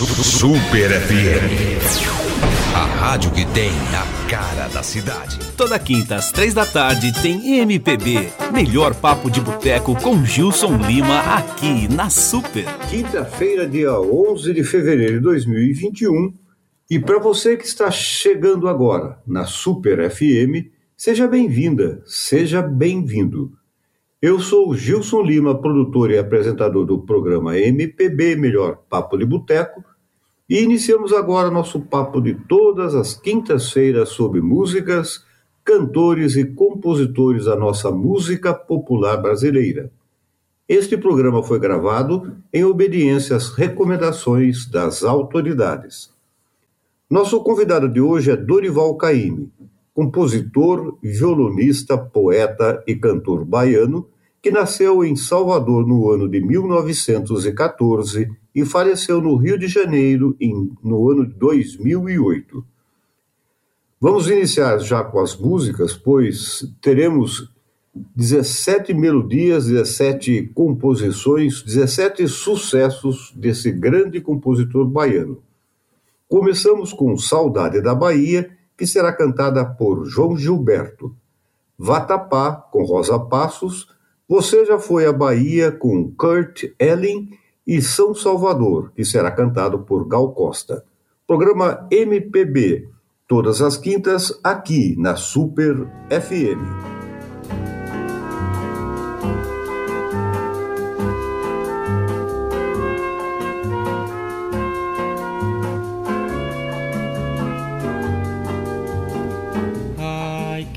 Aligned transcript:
Super 0.00 0.88
FM. 0.88 1.78
A 2.74 2.84
rádio 2.86 3.30
que 3.32 3.44
tem 3.52 3.68
a 3.68 4.30
cara 4.30 4.66
da 4.68 4.82
cidade. 4.82 5.38
Toda 5.58 5.78
quinta 5.78 6.14
às 6.14 6.32
três 6.32 6.54
da 6.54 6.64
tarde 6.64 7.12
tem 7.20 7.58
MPB. 7.58 8.30
Melhor 8.50 8.94
papo 8.94 9.30
de 9.30 9.42
boteco 9.42 9.94
com 10.00 10.24
Gilson 10.24 10.78
Lima 10.78 11.18
aqui 11.36 11.86
na 11.92 12.08
Super. 12.08 12.64
Quinta-feira, 12.88 13.68
dia 13.68 13.92
11 14.00 14.54
de 14.54 14.64
fevereiro 14.64 15.18
de 15.18 15.20
2021. 15.20 16.32
E 16.88 16.98
para 16.98 17.18
você 17.18 17.58
que 17.58 17.66
está 17.66 17.90
chegando 17.90 18.68
agora 18.68 19.18
na 19.26 19.44
Super 19.44 20.10
FM, 20.10 20.72
seja 20.96 21.28
bem-vinda, 21.28 22.02
seja 22.06 22.62
bem-vindo. 22.62 23.52
Eu 24.22 24.38
sou 24.38 24.70
o 24.70 24.76
Gilson 24.76 25.20
Lima, 25.20 25.60
produtor 25.60 26.10
e 26.10 26.16
apresentador 26.16 26.86
do 26.86 27.00
programa 27.00 27.58
MPB 27.58 28.36
Melhor 28.36 28.78
Papo 28.88 29.18
de 29.18 29.26
Boteco, 29.26 29.84
e 30.50 30.60
iniciamos 30.60 31.12
agora 31.12 31.48
nosso 31.48 31.80
papo 31.80 32.20
de 32.20 32.34
todas 32.34 32.96
as 32.96 33.14
quintas-feiras 33.14 34.08
sobre 34.08 34.40
músicas, 34.40 35.24
cantores 35.64 36.34
e 36.34 36.44
compositores 36.44 37.44
da 37.44 37.54
nossa 37.54 37.92
música 37.92 38.52
popular 38.52 39.16
brasileira. 39.18 39.92
Este 40.68 40.96
programa 40.96 41.40
foi 41.40 41.60
gravado 41.60 42.36
em 42.52 42.64
obediência 42.64 43.36
às 43.36 43.50
recomendações 43.50 44.68
das 44.68 45.04
autoridades. 45.04 46.10
Nosso 47.08 47.40
convidado 47.44 47.88
de 47.88 48.00
hoje 48.00 48.32
é 48.32 48.36
Dorival 48.36 48.96
Caymmi, 48.96 49.52
compositor, 49.94 50.98
violonista, 51.00 51.96
poeta 51.96 52.82
e 52.88 52.96
cantor 52.96 53.44
baiano, 53.44 54.04
que 54.42 54.50
nasceu 54.50 55.04
em 55.04 55.14
Salvador 55.16 55.86
no 55.86 56.10
ano 56.10 56.28
de 56.28 56.40
1914 56.40 58.30
e 58.54 58.64
faleceu 58.64 59.20
no 59.20 59.36
Rio 59.36 59.58
de 59.58 59.68
Janeiro 59.68 60.36
em, 60.40 60.72
no 60.82 61.10
ano 61.10 61.26
de 61.26 61.34
2008. 61.34 62.64
Vamos 64.00 64.30
iniciar 64.30 64.78
já 64.78 65.04
com 65.04 65.20
as 65.20 65.36
músicas, 65.36 65.94
pois 65.94 66.66
teremos 66.80 67.52
17 67.94 68.94
melodias, 68.94 69.66
17 69.66 70.52
composições, 70.54 71.62
17 71.62 72.26
sucessos 72.28 73.32
desse 73.36 73.70
grande 73.70 74.20
compositor 74.20 74.86
baiano. 74.86 75.42
Começamos 76.28 76.92
com 76.92 77.16
Saudade 77.18 77.82
da 77.82 77.94
Bahia, 77.94 78.56
que 78.76 78.86
será 78.86 79.12
cantada 79.12 79.64
por 79.64 80.06
João 80.06 80.36
Gilberto. 80.36 81.14
Vatapá, 81.76 82.52
com 82.52 82.84
Rosa 82.84 83.18
Passos. 83.18 83.88
Você 84.30 84.64
já 84.64 84.78
foi 84.78 85.06
à 85.06 85.12
Bahia 85.12 85.72
com 85.72 86.08
Kurt 86.16 86.62
Elling 86.78 87.30
e 87.66 87.82
São 87.82 88.14
Salvador, 88.14 88.92
que 88.94 89.04
será 89.04 89.28
cantado 89.28 89.80
por 89.80 90.06
Gal 90.06 90.32
Costa. 90.32 90.84
Programa 91.26 91.88
MPB, 91.90 92.88
todas 93.26 93.60
as 93.60 93.76
quintas, 93.76 94.32
aqui 94.44 94.94
na 94.96 95.16
Super 95.16 95.84
FM. 96.08 96.62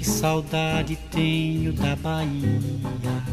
saudade 0.01 0.95
tenho 1.11 1.73
da 1.73 1.95
Bahia. 1.97 3.32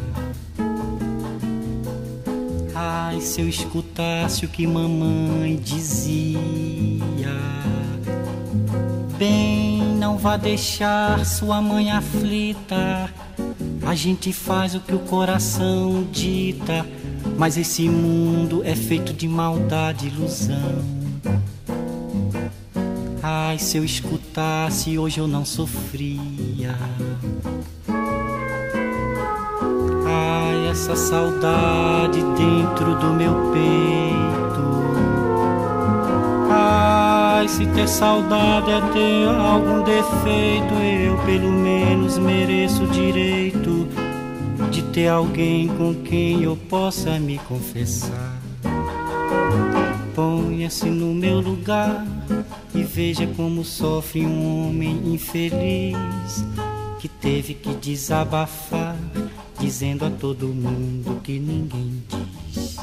Ai, 2.82 3.20
se 3.20 3.42
eu 3.42 3.46
escutasse 3.46 4.46
o 4.46 4.48
que 4.48 4.66
mamãe 4.66 5.54
dizia. 5.56 6.40
Bem, 9.18 9.82
não 9.96 10.16
vá 10.16 10.38
deixar 10.38 11.26
sua 11.26 11.60
mãe 11.60 11.90
aflita. 11.90 13.12
A 13.86 13.94
gente 13.94 14.32
faz 14.32 14.74
o 14.74 14.80
que 14.80 14.94
o 14.94 14.98
coração 15.00 16.08
dita, 16.10 16.86
mas 17.36 17.58
esse 17.58 17.86
mundo 17.86 18.62
é 18.64 18.74
feito 18.74 19.12
de 19.12 19.28
maldade 19.28 20.06
e 20.06 20.08
ilusão. 20.08 20.82
Ai, 23.22 23.58
se 23.58 23.76
eu 23.76 23.84
escutasse, 23.84 24.96
hoje 24.96 25.18
eu 25.18 25.28
não 25.28 25.44
sofria. 25.44 26.18
Essa 30.70 30.94
saudade 30.94 32.20
dentro 32.36 32.94
do 33.00 33.12
meu 33.12 33.50
peito. 33.52 34.60
Ai, 36.48 37.48
se 37.48 37.66
ter 37.66 37.88
saudade 37.88 38.70
é 38.70 38.80
ter 38.92 39.28
algum 39.28 39.82
defeito, 39.82 40.74
eu 40.74 41.18
pelo 41.26 41.50
menos 41.50 42.18
mereço 42.18 42.84
o 42.84 42.86
direito 42.86 43.88
de 44.70 44.82
ter 44.82 45.08
alguém 45.08 45.66
com 45.76 45.92
quem 45.92 46.44
eu 46.44 46.56
possa 46.56 47.18
me 47.18 47.38
confessar. 47.38 48.40
Ponha-se 50.14 50.88
no 50.88 51.12
meu 51.12 51.40
lugar 51.40 52.06
e 52.72 52.82
veja 52.84 53.26
como 53.36 53.64
sofre 53.64 54.24
um 54.24 54.68
homem 54.68 55.00
infeliz 55.14 56.44
que 57.00 57.08
teve 57.08 57.54
que 57.54 57.74
desabafar, 57.74 58.89
dizendo 59.70 60.04
a 60.04 60.10
todo 60.10 60.48
mundo 60.48 61.20
que 61.22 61.38
ninguém 61.38 62.02
diz. 62.08 62.76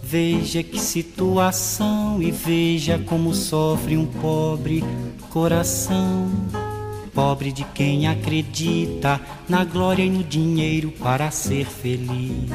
Veja 0.00 0.62
que 0.62 0.78
situação 0.78 2.22
e 2.22 2.30
veja 2.30 3.00
como 3.00 3.34
sofre 3.34 3.96
um 3.96 4.06
pobre 4.06 4.84
coração. 5.28 6.30
Pobre 7.12 7.50
de 7.50 7.64
quem 7.64 8.06
acredita 8.06 9.20
na 9.48 9.64
glória 9.64 10.04
e 10.04 10.08
no 10.08 10.22
dinheiro 10.22 10.92
para 10.92 11.32
ser 11.32 11.66
feliz. 11.66 12.48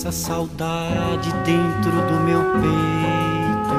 Essa 0.00 0.12
saudade 0.12 1.30
dentro 1.44 1.90
do 1.90 2.20
meu 2.24 2.40
peito. 2.54 3.74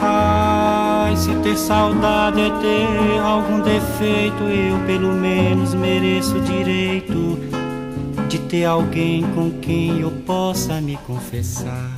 Ai, 0.00 1.14
se 1.14 1.34
ter 1.42 1.58
saudade 1.58 2.40
é 2.40 2.48
ter 2.48 3.20
algum 3.20 3.60
defeito, 3.60 4.44
eu 4.44 4.78
pelo 4.86 5.12
menos 5.12 5.74
mereço 5.74 6.36
o 6.36 6.40
direito 6.40 7.38
de 8.26 8.38
ter 8.38 8.64
alguém 8.64 9.22
com 9.34 9.50
quem 9.60 10.00
eu 10.00 10.10
possa 10.24 10.80
me 10.80 10.96
confessar. 11.06 11.95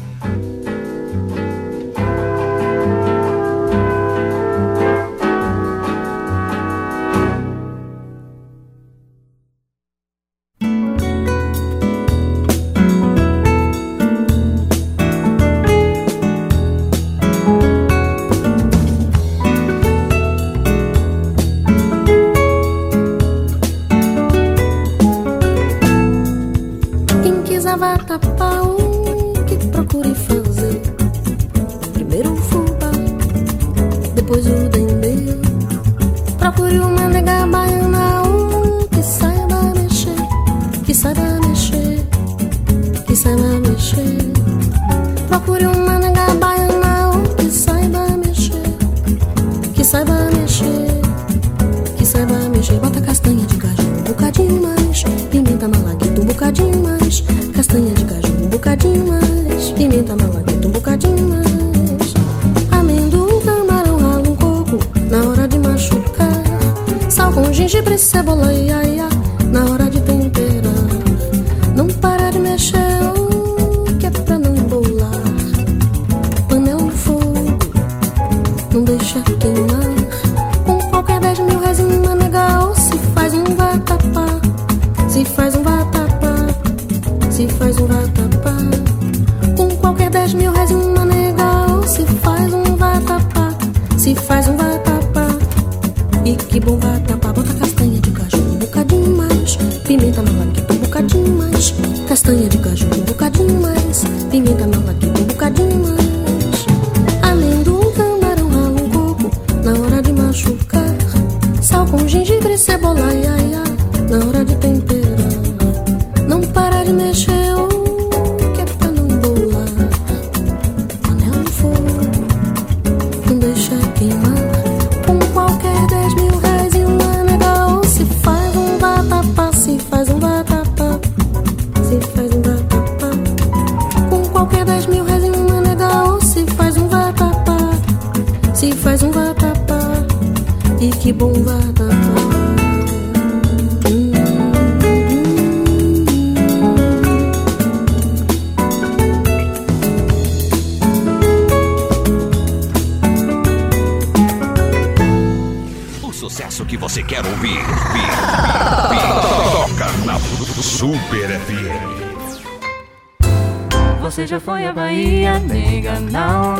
Já 164.28 164.38
foi 164.38 164.66
à 164.66 164.74
Bahia, 164.74 165.38
nega? 165.38 165.98
Não, 166.00 166.56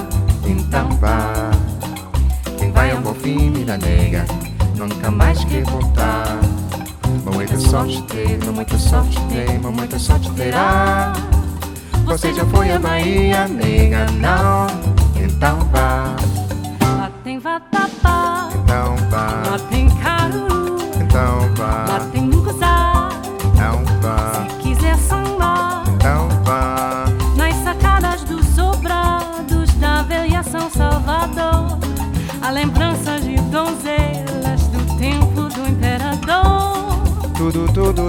então 0.46 0.88
vá. 0.92 1.50
Quem 2.56 2.72
vai 2.72 2.92
ao 2.92 3.02
Bonfim, 3.02 3.62
da 3.66 3.76
nega, 3.76 4.24
nunca 4.74 5.10
mais 5.10 5.44
quer 5.44 5.64
voltar. 5.64 6.38
Muita 7.30 7.58
sorte 7.58 8.02
teve, 8.04 8.50
muita 8.50 8.78
sorte 8.78 9.20
tem, 9.26 9.58
muita 9.58 9.98
sorte 9.98 10.30
terá. 10.30 11.12
Você 12.06 12.32
já 12.32 12.46
foi 12.46 12.72
à 12.72 12.78
Bahia, 12.78 13.46
nega? 13.46 14.06
Não, 14.12 14.66
então 15.22 15.58
vá. 15.70 16.16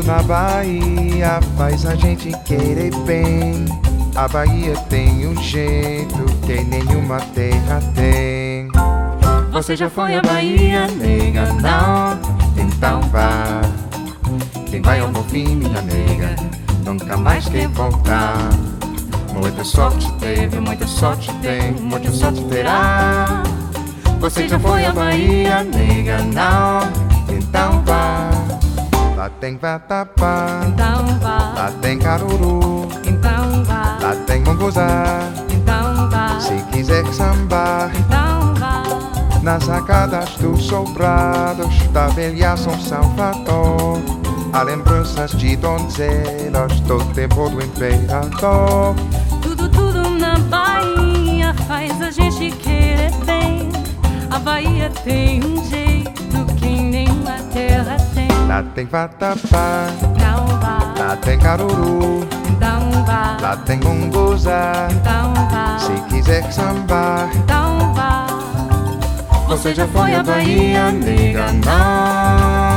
Na 0.10 0.24
Bahia 0.24 1.40
faz 1.56 1.86
a 1.86 1.94
gente 1.94 2.32
querer 2.44 2.92
bem. 3.06 3.66
A 4.16 4.28
Bahia 4.28 4.74
tem 4.90 5.28
um 5.28 5.40
jeito 5.40 6.26
que 6.48 6.64
nenhuma 6.64 7.20
terra 7.36 7.80
tem. 7.94 8.70
Você 9.52 9.76
já 9.76 9.88
foi 9.88 10.16
à 10.16 10.22
Bahia, 10.24 10.88
nega? 10.88 11.54
Não, 11.54 12.20
então 12.58 13.02
vá. 13.12 13.62
Quem 14.72 14.82
vai 14.82 15.00
ao 15.00 15.10
Bonfim, 15.10 15.58
minha 15.58 15.82
nega, 15.84 16.36
nunca 16.84 17.16
mais 17.16 17.48
quer 17.48 17.68
voltar. 17.68 18.50
Muita 19.32 19.64
sorte 19.64 20.12
teve, 20.14 20.60
muita 20.60 20.88
sorte 20.88 21.32
tem, 21.36 21.72
muita 21.74 22.12
sorte 22.12 22.44
terá. 22.46 23.44
Você 24.20 24.50
já 24.50 24.58
foi 24.58 24.86
à 24.86 24.92
Bahia, 24.92 25.64
nega? 25.64 26.18
Não, 26.24 26.80
então 27.32 27.84
vá. 27.86 28.49
Lá 29.20 29.30
tem 29.42 29.58
vatapá, 29.58 30.62
Então 30.66 31.06
vá, 31.20 31.54
lá 31.54 31.74
tem 31.82 32.00
caruru, 32.00 32.88
então 33.06 33.66
vá, 33.66 33.98
lá 34.02 34.16
tem 34.26 34.42
munguzá. 34.42 35.20
então 35.52 36.10
vá, 36.10 36.40
Se 36.40 36.54
quiser 36.72 37.06
sambar 37.08 37.92
então 37.98 38.54
vá. 38.56 38.82
nas 39.44 39.66
sacadas 39.66 40.30
dos 40.38 40.64
sobrados 40.64 41.86
da 41.90 42.08
velha 42.08 42.56
São 42.56 42.80
Salvador, 42.80 44.00
há 44.54 44.64
lembranças 44.64 45.32
de 45.32 45.58
donzelas 45.58 46.80
do 46.88 47.04
tempo 47.14 47.50
do 47.50 47.62
imperador. 47.62 48.96
Tudo, 49.42 49.68
tudo 49.68 50.12
na 50.12 50.38
Bahia 50.38 51.54
faz 51.68 52.02
a 52.02 52.10
gente 52.10 52.52
querer 52.56 53.12
bem. 53.26 53.70
A 54.32 54.40
Bahia 54.40 54.90
tem 55.04 55.44
um 55.44 55.62
jeito 55.66 55.79
Lá 58.60 58.66
tem 58.76 58.86
vatapá, 58.88 59.88
Então 60.02 60.46
vá, 60.60 60.94
lá 61.00 61.16
tem 61.16 61.40
caruru, 61.40 62.28
então 62.50 62.92
vá, 63.06 63.38
lá 63.42 63.56
tem 63.56 63.80
munguzá. 63.80 64.90
então 64.92 65.34
vá, 65.50 65.78
Se 65.80 65.94
quiser 66.10 66.52
sambar, 66.52 67.30
então 67.36 67.94
vá. 67.94 68.28
você 69.48 69.74
já 69.74 69.88
foi 69.88 70.14
à 70.14 70.22
Bahia, 70.22 70.92
nega? 70.92 71.54
Não. 71.54 72.69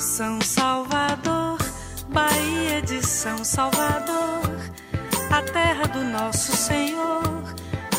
São 0.00 0.40
Salvador, 0.40 1.58
Bahia 2.08 2.80
de 2.80 3.06
São 3.06 3.44
Salvador, 3.44 4.40
a 5.30 5.42
terra 5.42 5.86
do 5.88 6.02
nosso 6.04 6.56
Senhor, 6.56 7.22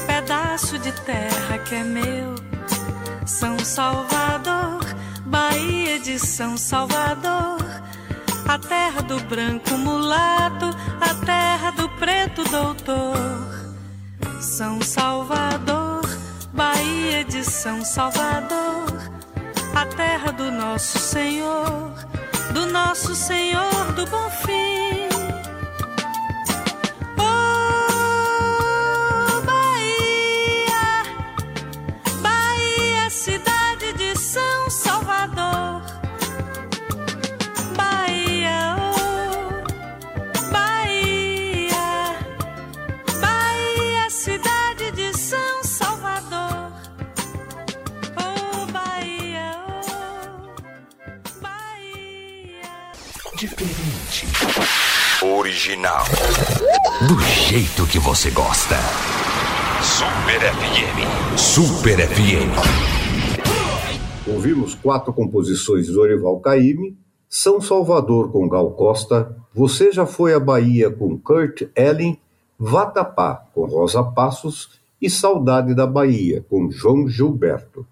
pedaço 0.08 0.80
de 0.80 0.92
terra 1.04 1.60
que 1.60 1.76
é 1.76 1.84
meu. 1.84 2.34
São 3.24 3.60
Salvador, 3.60 4.84
Bahia 5.28 6.00
de 6.00 6.18
São 6.18 6.58
Salvador, 6.58 7.60
a 8.48 8.58
terra 8.58 9.04
do 9.04 9.20
branco 9.26 9.78
mulato, 9.78 10.76
a 11.00 11.14
terra 11.24 11.70
do 11.70 11.88
preto 12.00 12.44
doutor. 12.46 13.16
São 14.42 14.82
Salvador, 14.82 16.02
Bahia 16.52 17.24
de 17.26 17.44
São 17.44 17.86
Salvador, 17.86 19.21
a 19.74 19.86
terra 19.86 20.32
do 20.32 20.52
nosso 20.52 21.00
Senhor, 21.00 21.94
do 22.54 22.66
nosso 22.68 23.16
Senhor 23.16 23.94
do 23.94 24.06
Bom 24.08 24.30
Fim. 24.30 24.91
Original. 55.52 56.06
Do 57.10 57.20
jeito 57.20 57.86
que 57.86 58.00
você 58.00 58.32
gosta. 58.32 58.78
Super 59.84 60.40
FM. 60.40 61.38
Super 61.38 62.08
FM. 62.08 62.56
Ouvimos 64.26 64.76
quatro 64.76 65.12
composições 65.12 65.88
do 65.88 65.94
Dorival 65.96 66.40
Caymmi, 66.40 66.98
São 67.28 67.60
Salvador 67.60 68.32
com 68.32 68.48
Gal 68.48 68.72
Costa, 68.72 69.36
Você 69.54 69.92
Já 69.92 70.06
Foi 70.06 70.34
à 70.34 70.40
Bahia 70.40 70.90
com 70.90 71.18
Kurt 71.18 71.64
Elling, 71.76 72.18
Vatapá 72.58 73.46
com 73.54 73.66
Rosa 73.66 74.02
Passos 74.04 74.80
e 75.02 75.10
Saudade 75.10 75.76
da 75.76 75.86
Bahia 75.86 76.46
com 76.50 76.72
João 76.72 77.10
Gilberto. 77.10 77.86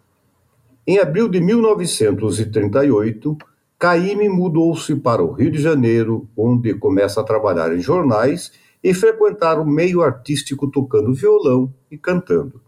Em 0.87 0.97
abril 0.97 1.27
de 1.27 1.41
1938, 1.41 3.37
Caymmi 3.79 4.27
mudou-se 4.27 4.93
para 4.97 5.23
o 5.23 5.31
Rio 5.31 5.49
de 5.49 5.61
Janeiro, 5.61 6.27
onde 6.35 6.73
começa 6.73 7.21
a 7.21 7.23
trabalhar 7.23 7.73
em 7.73 7.79
jornais 7.79 8.51
e 8.83 8.93
frequentar 8.93 9.57
o 9.57 9.65
meio 9.65 10.01
artístico 10.01 10.69
tocando 10.69 11.13
violão 11.13 11.73
e 11.89 11.97
cantando. 11.97 12.61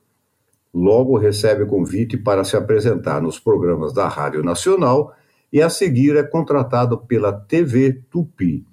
Logo 0.74 1.18
recebe 1.18 1.66
convite 1.66 2.16
para 2.16 2.46
se 2.46 2.56
apresentar 2.56 3.22
nos 3.22 3.38
programas 3.38 3.94
da 3.94 4.08
Rádio 4.08 4.42
Nacional 4.42 5.14
e 5.52 5.62
a 5.62 5.70
seguir 5.70 6.16
é 6.16 6.24
contratado 6.24 6.98
pela 6.98 7.34
TV 7.34 8.02
Tupi. 8.10 8.66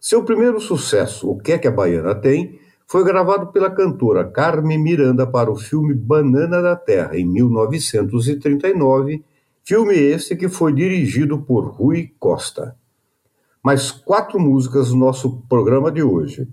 Seu 0.00 0.24
primeiro 0.24 0.60
sucesso, 0.60 1.30
O 1.30 1.38
Que 1.38 1.52
é 1.52 1.58
que 1.58 1.68
a 1.68 1.70
Baiana 1.70 2.16
Tem, 2.16 2.58
foi 2.84 3.04
gravado 3.04 3.52
pela 3.52 3.70
cantora 3.70 4.24
Carmen 4.24 4.82
Miranda 4.82 5.24
para 5.24 5.52
o 5.52 5.56
filme 5.56 5.94
Banana 5.94 6.60
da 6.60 6.74
Terra, 6.74 7.16
em 7.16 7.24
1939, 7.24 9.24
filme 9.66 9.96
esse 9.96 10.36
que 10.36 10.48
foi 10.48 10.72
dirigido 10.72 11.38
por 11.42 11.66
Rui 11.66 12.14
Costa. 12.20 12.76
Mais 13.60 13.90
quatro 13.90 14.38
músicas 14.38 14.92
no 14.92 14.98
nosso 14.98 15.42
programa 15.48 15.90
de 15.90 16.04
hoje. 16.04 16.48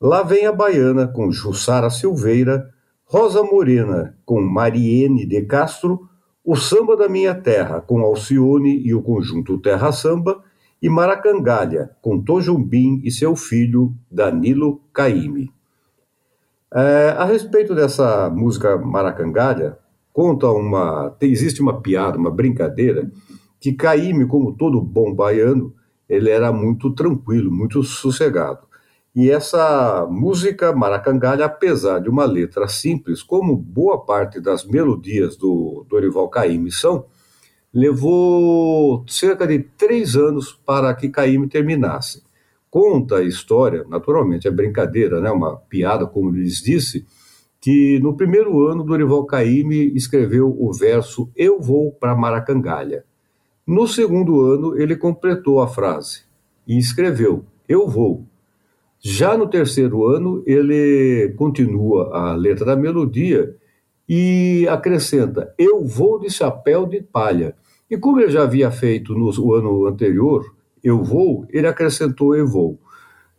Lá 0.00 0.24
vem 0.24 0.46
a 0.46 0.52
Baiana, 0.52 1.06
com 1.06 1.30
Jussara 1.30 1.88
Silveira, 1.90 2.68
Rosa 3.04 3.44
Morena, 3.44 4.18
com 4.26 4.40
Mariene 4.40 5.24
de 5.24 5.42
Castro, 5.42 6.08
O 6.44 6.56
Samba 6.56 6.96
da 6.96 7.08
Minha 7.08 7.36
Terra, 7.36 7.80
com 7.80 8.00
Alcione 8.00 8.82
e 8.84 8.92
o 8.92 9.02
conjunto 9.02 9.58
Terra 9.58 9.92
Samba, 9.92 10.42
e 10.82 10.88
Maracangalha, 10.88 11.90
com 12.02 12.20
Tojumbim 12.20 13.00
e 13.04 13.12
seu 13.12 13.36
filho 13.36 13.94
Danilo 14.10 14.80
Caime. 14.92 15.52
É, 16.74 17.14
a 17.16 17.24
respeito 17.24 17.76
dessa 17.76 18.28
música 18.28 18.76
Maracangalha, 18.76 19.78
conta 20.12 20.48
uma. 20.50 21.10
tem- 21.18 21.30
existe 21.30 21.60
uma 21.62 21.80
piada, 21.80 22.18
uma 22.18 22.30
brincadeira, 22.30 23.10
que 23.60 23.72
Caime, 23.72 24.26
como 24.26 24.52
todo 24.56 24.80
bom 24.80 25.14
baiano, 25.14 25.74
ele 26.08 26.30
era 26.30 26.52
muito 26.52 26.92
tranquilo, 26.94 27.50
muito 27.50 27.82
sossegado. 27.82 28.68
E 29.14 29.30
essa 29.30 30.06
música 30.08 30.72
Maracangalha, 30.72 31.44
apesar 31.44 31.98
de 32.00 32.08
uma 32.08 32.24
letra 32.24 32.68
simples, 32.68 33.22
como 33.22 33.56
boa 33.56 34.04
parte 34.04 34.40
das 34.40 34.64
melodias 34.64 35.36
do 35.36 35.84
Dorival 35.88 36.28
Caymmi 36.28 36.70
são, 36.70 37.06
levou 37.72 39.04
cerca 39.08 39.46
de 39.46 39.58
três 39.58 40.16
anos 40.16 40.52
para 40.64 40.94
que 40.94 41.08
Caymmi 41.08 41.48
terminasse. 41.48 42.22
Conta 42.70 43.16
a 43.16 43.24
história, 43.24 43.84
naturalmente 43.88 44.46
é 44.46 44.50
brincadeira, 44.50 45.20
né? 45.20 45.30
uma 45.30 45.56
piada, 45.56 46.06
como 46.06 46.30
lhes 46.30 46.62
disse, 46.62 47.04
que 47.60 48.00
no 48.00 48.16
primeiro 48.16 48.66
ano 48.66 48.82
Dorival 48.82 49.26
Caymmi 49.26 49.94
escreveu 49.94 50.48
o 50.58 50.72
verso 50.72 51.30
Eu 51.36 51.60
vou 51.60 51.92
para 51.92 52.16
Maracangalha. 52.16 53.04
No 53.66 53.86
segundo 53.86 54.40
ano 54.40 54.76
ele 54.80 54.96
completou 54.96 55.60
a 55.60 55.68
frase 55.68 56.22
e 56.66 56.78
escreveu 56.78 57.44
Eu 57.68 57.86
vou. 57.86 58.24
Já 59.02 59.36
no 59.36 59.48
terceiro 59.48 60.06
ano, 60.06 60.42
ele 60.46 61.32
continua 61.38 62.10
a 62.14 62.34
letra 62.34 62.66
da 62.66 62.76
melodia 62.76 63.56
e 64.06 64.66
acrescenta: 64.68 65.54
Eu 65.56 65.84
vou 65.86 66.20
de 66.20 66.28
chapéu 66.28 66.84
de 66.84 67.00
palha. 67.00 67.54
E 67.90 67.96
como 67.96 68.20
ele 68.20 68.30
já 68.30 68.42
havia 68.42 68.70
feito 68.70 69.14
no 69.14 69.54
ano 69.54 69.86
anterior, 69.86 70.44
Eu 70.84 71.02
vou, 71.02 71.46
ele 71.50 71.66
acrescentou 71.66 72.34
Eu 72.34 72.46
vou. 72.46 72.78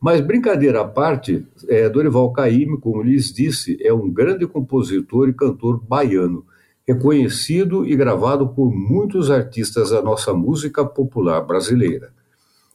Mas 0.02 0.20
brincadeira 0.20 0.82
à 0.82 0.86
parte, 0.86 1.46
é, 1.70 1.88
Dorival 1.88 2.34
Caymmi, 2.34 2.80
como 2.80 3.04
lhes 3.04 3.32
disse, 3.32 3.78
é 3.80 3.94
um 3.94 4.10
grande 4.10 4.48
compositor 4.48 5.30
e 5.30 5.34
cantor 5.34 5.80
baiano, 5.80 6.44
reconhecido 6.88 7.86
e 7.86 7.96
gravado 7.96 8.50
por 8.50 8.74
muitos 8.74 9.30
artistas 9.30 9.92
da 9.92 10.02
nossa 10.02 10.34
música 10.34 10.84
popular 10.84 11.42
brasileira. 11.42 12.10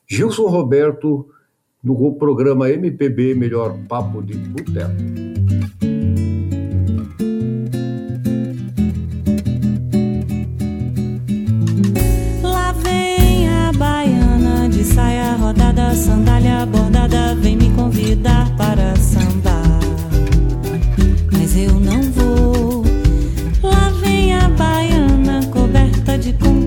Gilson 0.09 0.47
Roberto, 0.47 1.29
no 1.83 2.15
programa 2.15 2.71
MPB 2.71 3.35
Melhor 3.35 3.77
Papo 3.89 4.23
de 4.23 4.35
Boteco. 4.35 4.93
Lá 12.41 12.71
vem 12.71 13.49
a 13.49 13.73
baiana 13.73 14.69
de 14.69 14.85
saia 14.85 15.33
rodada, 15.33 15.93
bordada, 15.93 16.26
vem 17.41 17.57
me 17.57 17.71
convidar 17.71 18.51
para 18.57 18.95
sambar. 18.97 19.81
Mas 21.33 21.57
eu 21.57 21.73
não 21.81 22.03
vou. 22.13 22.85
Lá 23.63 23.91
vem 24.01 24.35
a 24.35 24.49
baiana 24.49 25.45
coberta 25.53 26.19
de 26.19 26.33
contas, 26.35 26.66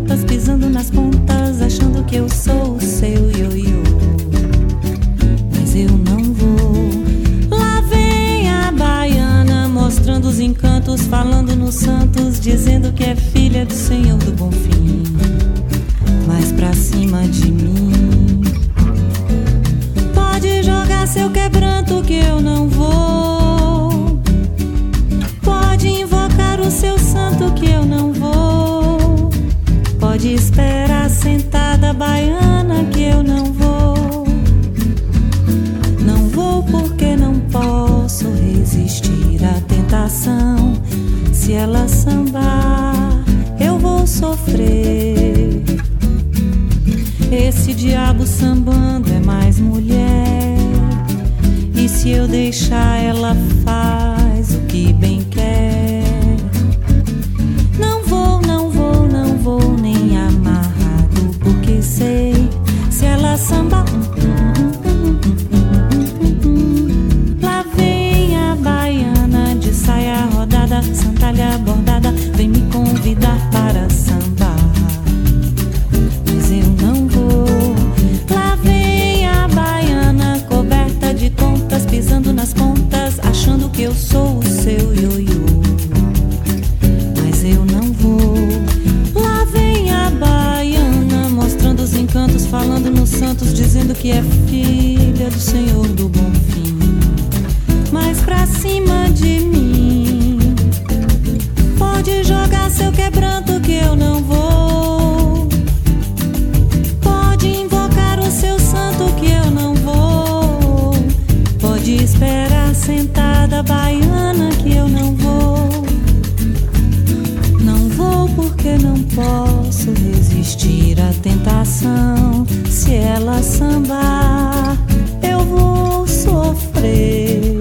não 118.82 119.02
posso 119.04 119.92
resistir 119.92 121.00
à 121.00 121.12
tentação. 121.22 122.46
Se 122.70 122.96
ela 122.96 123.42
sambar, 123.42 124.78
eu 125.22 125.40
vou 125.46 126.08
sofrer. 126.08 127.60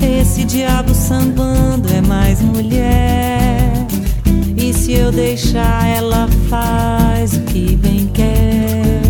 Esse 0.00 0.44
diabo 0.44 0.94
sambando 0.94 1.88
é 1.92 2.00
mais 2.00 2.40
mulher. 2.40 3.86
E 4.56 4.72
se 4.72 4.92
eu 4.92 5.12
deixar, 5.12 5.86
ela 5.86 6.28
faz 6.48 7.34
o 7.34 7.40
que 7.42 7.76
bem 7.76 8.06
quer. 8.12 9.02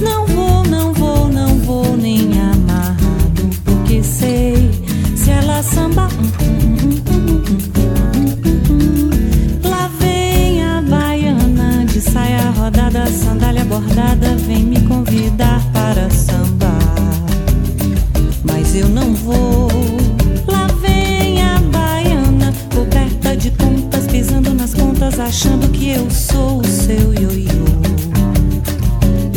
Não 0.00 0.26
vou, 0.26 0.64
não 0.64 0.92
vou, 0.92 1.28
não 1.28 1.56
vou 1.58 1.96
nem 1.96 2.30
amarrado, 2.40 3.50
porque 3.64 4.02
sei 4.02 4.70
se 5.16 5.30
ela 5.30 5.62
sambar. 5.62 6.29
eu 25.92 26.08
sou 26.10 26.60
o 26.60 26.64
seu 26.64 27.12
ioiô, 27.14 27.64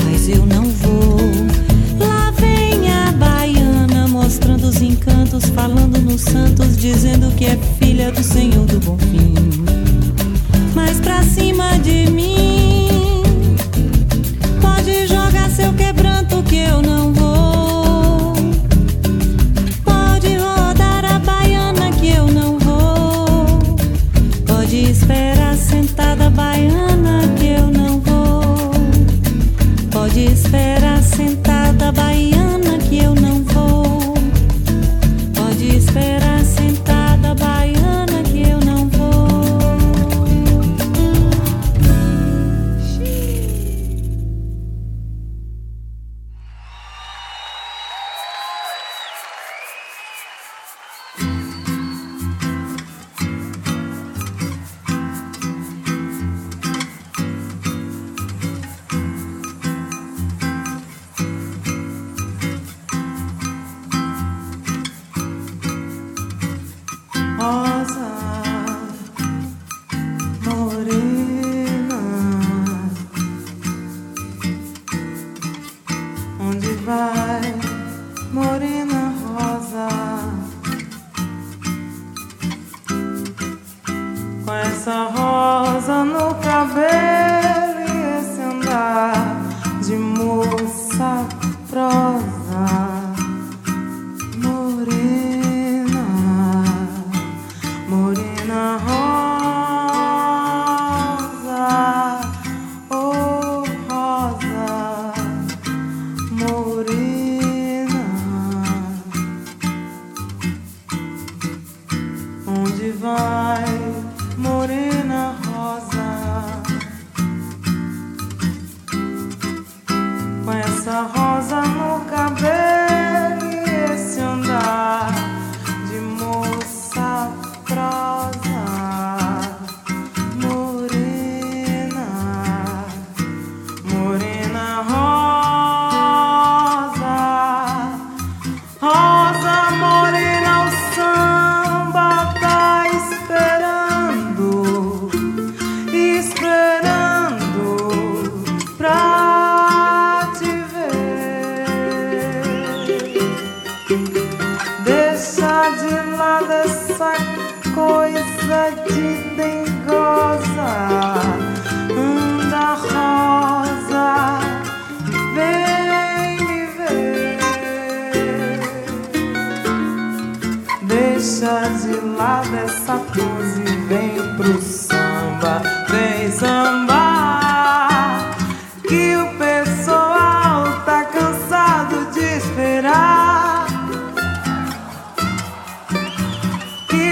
mas 0.03 0.29
eu 0.29 0.45
não 0.45 0.65
vou. 0.65 1.17
Lá 1.99 2.31
vem 2.31 2.91
a 2.91 3.11
baiana 3.13 4.07
mostrando 4.07 4.65
os 4.67 4.81
encantos, 4.81 5.45
falando 5.49 5.99
nos 5.99 6.21
santos, 6.21 6.77
dizendo 6.77 7.33
que 7.35 7.45
é 7.45 7.57
filha 7.79 8.11
do 8.11 8.23
Senhor 8.23 8.65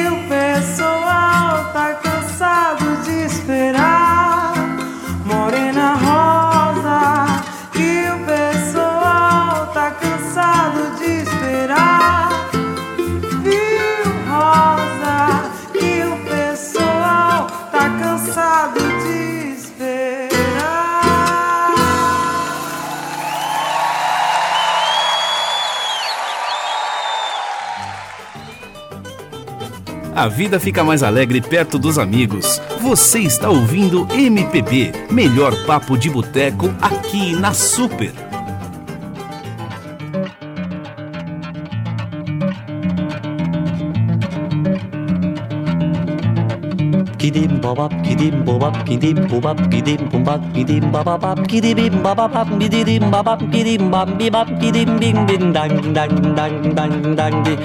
eu 0.06 0.18
peço 0.28 1.01
A 30.22 30.28
vida 30.28 30.60
fica 30.60 30.84
mais 30.84 31.02
alegre 31.02 31.42
perto 31.42 31.80
dos 31.80 31.98
amigos. 31.98 32.62
Você 32.80 33.22
está 33.22 33.50
ouvindo 33.50 34.08
MPB, 34.14 34.92
melhor 35.10 35.52
papo 35.66 35.98
de 35.98 36.12
boteco 36.12 36.72
aqui 36.80 37.34
na 37.34 37.56
Super. 37.56 38.31
Kidim 47.32 47.64
babap 47.64 47.94
kidim 48.04 48.44
bobap 48.44 48.76
kidim 48.84 49.16
bobap 49.32 49.56
kidim 49.72 50.04
bombap 50.12 50.42
kidim 50.52 50.84
babap 50.92 51.40
kidim 51.48 52.04
babap 52.04 52.48
bidim 52.60 53.08
babap 53.08 53.40
kidim 53.52 53.88
bam 53.88 54.20
bibap 54.20 54.48
kidim 54.60 55.00
bing 55.00 55.16
bing 55.24 55.56
dang 55.56 55.72
dang 55.96 56.12
dang 56.36 56.76
dang 56.76 57.16
dang 57.16 57.36
di. 57.48 57.56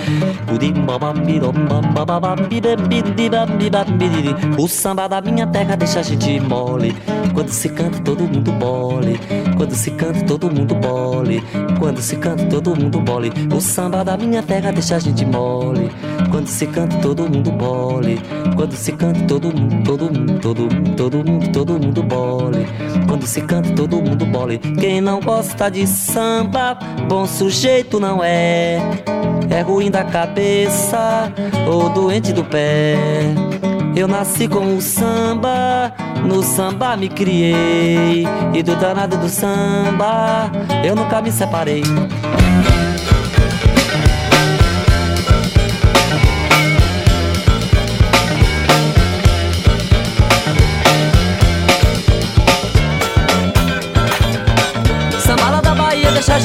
Kudim 0.47 0.87
babap 0.87 1.19
bidom 1.27 1.67
bam 1.67 1.83
babap 1.99 2.39
bidem 2.47 2.79
bim 2.87 3.07
bibam 3.19 3.59
bibam 3.59 3.89
bidiri 3.99 4.33
o 4.55 4.69
samba 4.69 5.09
da 5.11 5.21
minha 5.21 5.47
terra 5.51 5.75
deixa 5.75 5.99
a 5.99 6.03
gente 6.03 6.39
mole. 6.41 6.95
Quando 7.35 7.51
se 7.51 7.69
canta 7.69 7.99
todo 8.07 8.23
mundo 8.23 8.53
bole. 8.53 9.19
Quando 9.57 9.75
se 9.75 9.91
canta 9.91 10.25
todo 10.25 10.49
mundo 10.49 10.75
bole. 10.77 11.43
Quando 11.79 12.01
se 12.01 12.17
canta 12.17 12.47
todo 12.47 12.77
mundo 12.77 13.01
bole. 13.01 13.33
O 13.53 13.61
samba 13.61 14.05
da 14.05 14.17
minha 14.17 14.43
terra 14.43 14.71
deixa 14.71 14.95
a 14.97 14.99
gente 15.01 15.27
mole. 15.27 15.91
Quando 16.31 16.47
se 16.47 16.67
canta 16.67 16.97
todo 16.99 17.29
mundo 17.29 17.51
bole. 17.51 18.21
Quando 18.55 18.75
se 18.75 18.93
canta 18.93 19.21
todo 19.27 19.53
mundo, 19.57 19.85
todo 19.85 20.05
mundo, 20.05 20.41
todo 20.41 20.63
mundo, 20.63 20.97
todo 20.97 21.17
mundo, 21.25 21.53
todo 21.53 21.73
mundo 21.79 22.03
bole. 22.03 22.67
Quando 23.09 23.27
se 23.27 23.41
canta, 23.43 23.73
todo 23.75 24.01
mundo 24.03 24.27
bole. 24.27 24.59
Quem 24.59 25.01
não 25.01 25.21
gosta 25.21 25.71
de 25.71 25.87
samba, 25.87 26.79
bom 27.09 27.27
sujeito 27.27 27.99
não 27.99 28.23
é. 28.23 28.79
É 29.51 29.61
ruim 29.63 29.91
da 29.91 30.05
cabeça 30.05 31.33
ou 31.69 31.89
doente 31.89 32.33
do 32.33 32.45
pé. 32.45 32.97
Eu 33.97 34.07
nasci 34.07 34.47
com 34.47 34.77
o 34.77 34.83
samba, 34.83 35.93
no 36.23 36.43
samba 36.43 36.97
me 36.97 37.09
criei. 37.09 38.27
E 38.53 38.63
do 38.63 38.77
danado 38.77 39.17
do 39.17 39.29
samba, 39.29 40.51
eu 40.85 40.95
nunca 40.95 41.23
me 41.23 41.33
separei. 41.33 41.83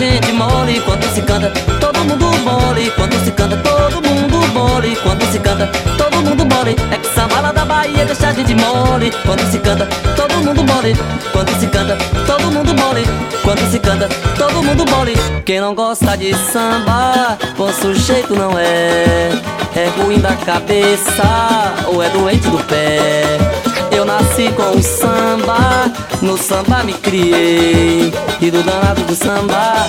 Gente 0.02 0.32
mole 0.34 0.82
quando 0.82 1.04
se 1.14 1.22
canta, 1.22 1.52
todo 1.80 2.00
mundo 2.00 2.26
mole 2.44 2.92
quando 2.92 3.14
se 3.24 3.32
canta, 3.32 3.56
todo 3.58 4.02
mundo 4.02 4.48
mole 4.48 4.96
quando 4.96 5.32
se 5.32 5.40
canta, 5.40 5.68
todo 5.96 6.22
mundo 6.24 6.46
mole. 6.46 6.76
É 6.92 6.98
que 6.98 7.08
samba 7.14 7.54
da 7.54 7.64
Bahia 7.66 8.06
deixa 8.06 8.30
a 8.30 8.34
gente 8.34 8.56
mole 8.56 9.12
quando 9.24 9.42
se 9.52 9.60
canta, 9.60 9.86
todo 10.16 10.34
mundo 10.38 10.64
mole 10.64 10.96
quando 11.32 11.60
se 11.60 11.68
canta, 11.68 11.98
todo 12.26 12.52
mundo 12.52 12.74
mole 12.74 13.04
quando 13.44 13.72
se 13.72 13.80
canta, 13.80 14.10
todo 14.38 14.64
mundo 14.64 14.90
mole. 14.90 15.14
Quem 15.46 15.62
não 15.62 15.76
gosta 15.76 16.18
de 16.18 16.34
samba, 16.34 17.38
bom 17.56 17.72
sujeito 17.72 18.36
não 18.36 18.58
é, 18.58 19.30
é 19.76 19.88
ruim 19.98 20.20
da 20.20 20.36
cabeça 20.36 21.76
ou 21.88 22.02
é 22.02 22.10
doente 22.10 22.50
do 22.50 22.58
pé. 22.64 23.71
Nasci 24.12 24.52
com 24.52 24.78
o 24.78 24.84
samba, 24.84 25.90
no 26.22 26.38
samba 26.38 26.84
me 26.84 26.92
criei. 26.96 28.12
E 28.42 28.52
do 28.52 28.62
danado 28.62 29.04
do 29.04 29.16
samba, 29.16 29.88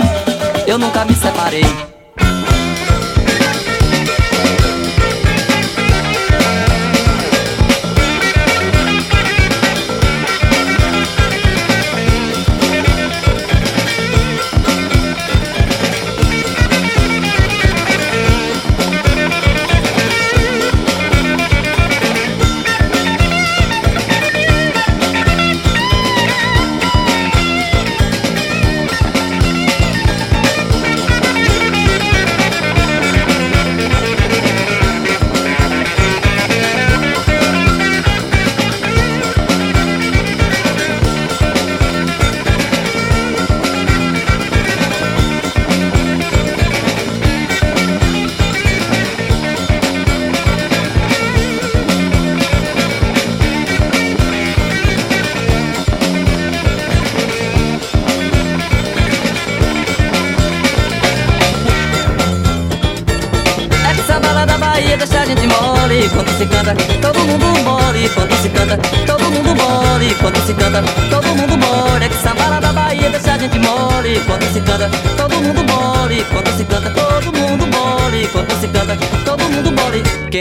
eu 0.64 0.78
nunca 0.78 1.04
me 1.04 1.12
separei. 1.12 1.91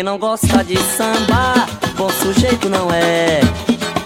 Quem 0.02 0.06
não 0.08 0.18
gosta 0.18 0.64
de 0.64 0.76
samba, 0.80 1.68
bom 1.96 2.10
sujeito 2.10 2.68
não 2.68 2.90
é. 2.92 3.40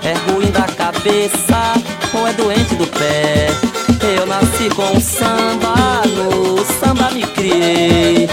É 0.04 0.30
ruim 0.30 0.52
da 0.52 0.64
cabeça 0.64 1.74
ou 2.14 2.28
é 2.28 2.34
doente 2.34 2.76
do 2.76 2.86
pé. 2.86 3.48
Eu 4.18 4.26
nasci 4.26 4.68
com 4.76 5.00
samba, 5.00 6.02
no 6.06 6.66
samba 6.66 7.12
me 7.12 7.22
criei. 7.22 8.28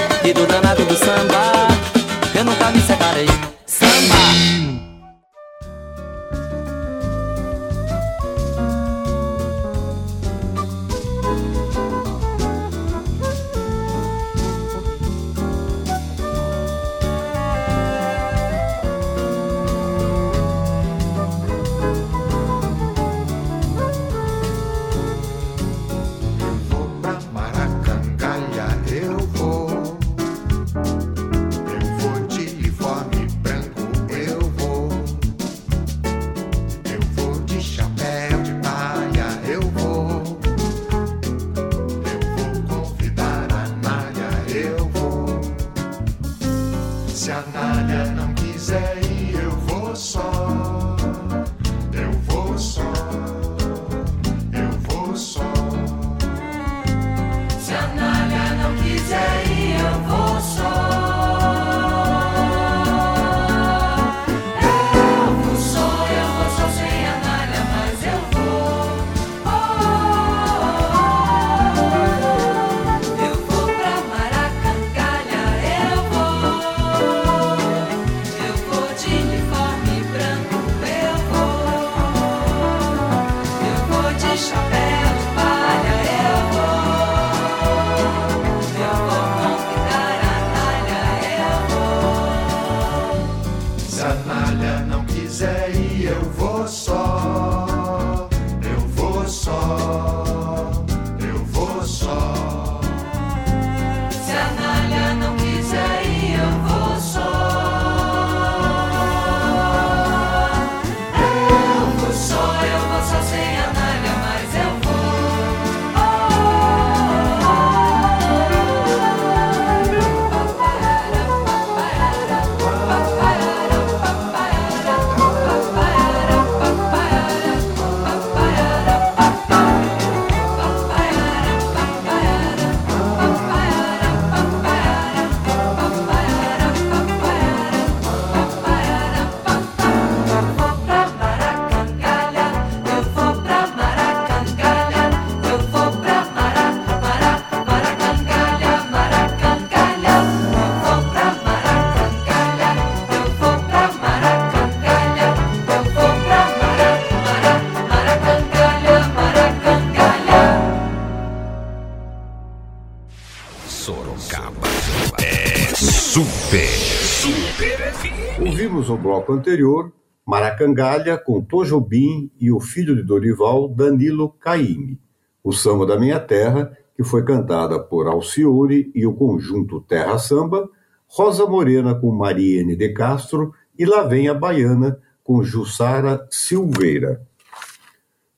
Anterior 169.31 169.93
Maracangalha 170.25 171.19
com 171.19 171.43
Tojobim 171.43 172.31
e 172.41 172.51
o 172.53 172.61
filho 172.61 172.95
de 172.95 173.03
Dorival, 173.03 173.69
Danilo 173.69 174.31
Caime. 174.31 174.99
O 175.43 175.53
Samba 175.53 175.85
da 175.85 175.99
Minha 175.99 176.21
Terra, 176.21 176.77
que 176.97 177.03
foi 177.03 177.25
cantada 177.25 177.79
por 177.81 178.07
Alcione 178.07 178.91
e 178.95 179.05
o 179.05 179.15
conjunto 179.15 179.81
Terra 179.81 180.19
Samba, 180.19 180.69
Rosa 181.09 181.45
Morena 181.45 181.95
com 181.95 182.13
Mariene 182.13 182.77
de 182.77 182.91
Castro 182.91 183.53
e 183.77 183.85
Lá 183.85 184.05
Vem 184.05 184.29
a 184.29 184.35
Baiana 184.35 184.99
com 185.25 185.43
Jussara 185.43 186.27
Silveira. 186.31 187.21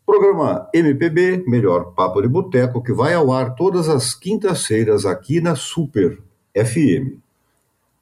Programa 0.07 0.68
MPB, 0.75 1.44
Melhor 1.47 1.94
Papo 1.94 2.20
de 2.20 2.29
Boteco, 2.29 2.83
que 2.83 2.92
vai 2.92 3.14
ao 3.14 3.33
ar 3.33 3.55
todas 3.55 3.88
as 3.88 4.14
quintas-feiras 4.14 5.05
aqui 5.07 5.40
na 5.40 5.55
Super 5.55 6.18
FM. 6.55 7.18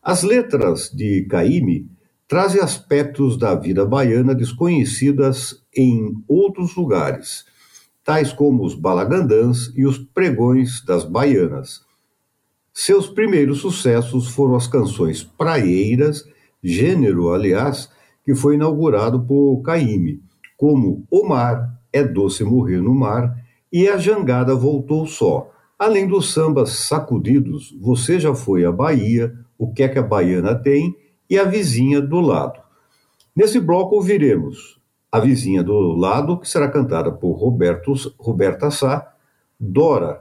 As 0.02 0.22
letras 0.22 0.90
de 0.90 1.22
Caíme 1.28 1.91
trazem 2.32 2.62
aspectos 2.62 3.36
da 3.36 3.54
vida 3.54 3.84
baiana 3.84 4.34
desconhecidas 4.34 5.62
em 5.76 6.14
outros 6.26 6.74
lugares, 6.74 7.44
tais 8.02 8.32
como 8.32 8.64
os 8.64 8.74
balagandãs 8.74 9.70
e 9.76 9.84
os 9.84 9.98
pregões 9.98 10.82
das 10.82 11.04
baianas. 11.04 11.82
Seus 12.72 13.06
primeiros 13.06 13.58
sucessos 13.58 14.28
foram 14.28 14.54
as 14.56 14.66
canções 14.66 15.22
praieiras, 15.22 16.26
gênero, 16.64 17.34
aliás, 17.34 17.90
que 18.24 18.34
foi 18.34 18.54
inaugurado 18.54 19.20
por 19.20 19.60
Caíme, 19.60 20.22
como 20.56 21.06
O 21.10 21.28
Mar, 21.28 21.82
É 21.92 22.02
Doce 22.02 22.44
Morrer 22.44 22.80
no 22.80 22.94
Mar 22.94 23.36
e 23.70 23.86
A 23.90 23.98
Jangada 23.98 24.54
Voltou 24.54 25.06
Só, 25.06 25.52
além 25.78 26.08
dos 26.08 26.32
sambas 26.32 26.70
sacudidos 26.70 27.76
Você 27.78 28.18
Já 28.18 28.34
Foi 28.34 28.64
à 28.64 28.72
Bahia, 28.72 29.34
O 29.58 29.70
Que 29.70 29.82
É 29.82 29.88
Que 29.90 29.98
a 29.98 30.02
Baiana 30.02 30.54
Tem 30.54 30.96
e 31.32 31.38
A 31.38 31.44
Vizinha 31.44 31.98
do 31.98 32.20
Lado. 32.20 32.60
Nesse 33.34 33.58
bloco 33.58 33.94
ouviremos 33.94 34.78
A 35.10 35.18
Vizinha 35.18 35.62
do 35.62 35.94
Lado, 35.94 36.38
que 36.38 36.46
será 36.46 36.68
cantada 36.68 37.10
por 37.10 37.32
Roberto, 37.32 37.94
Roberta 38.18 38.70
Sá, 38.70 39.14
Dora, 39.58 40.20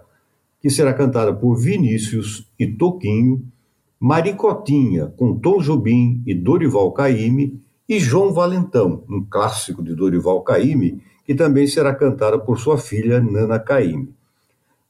que 0.62 0.70
será 0.70 0.94
cantada 0.94 1.34
por 1.34 1.56
Vinícius 1.58 2.50
e 2.58 2.66
Toquinho, 2.66 3.44
Maricotinha, 4.00 5.08
com 5.18 5.38
Tom 5.38 5.60
Jobim 5.60 6.24
e 6.26 6.34
Dorival 6.34 6.94
Caymmi, 6.94 7.60
e 7.90 8.00
João 8.00 8.32
Valentão, 8.32 9.04
um 9.10 9.22
clássico 9.22 9.84
de 9.84 9.94
Dorival 9.94 10.42
Caymmi, 10.44 11.02
que 11.26 11.36
também 11.36 11.68
será 11.68 11.94
cantada 11.94 12.40
por 12.40 12.58
sua 12.58 12.78
filha 12.78 13.20
Nana 13.20 13.60
Caymmi. 13.60 14.16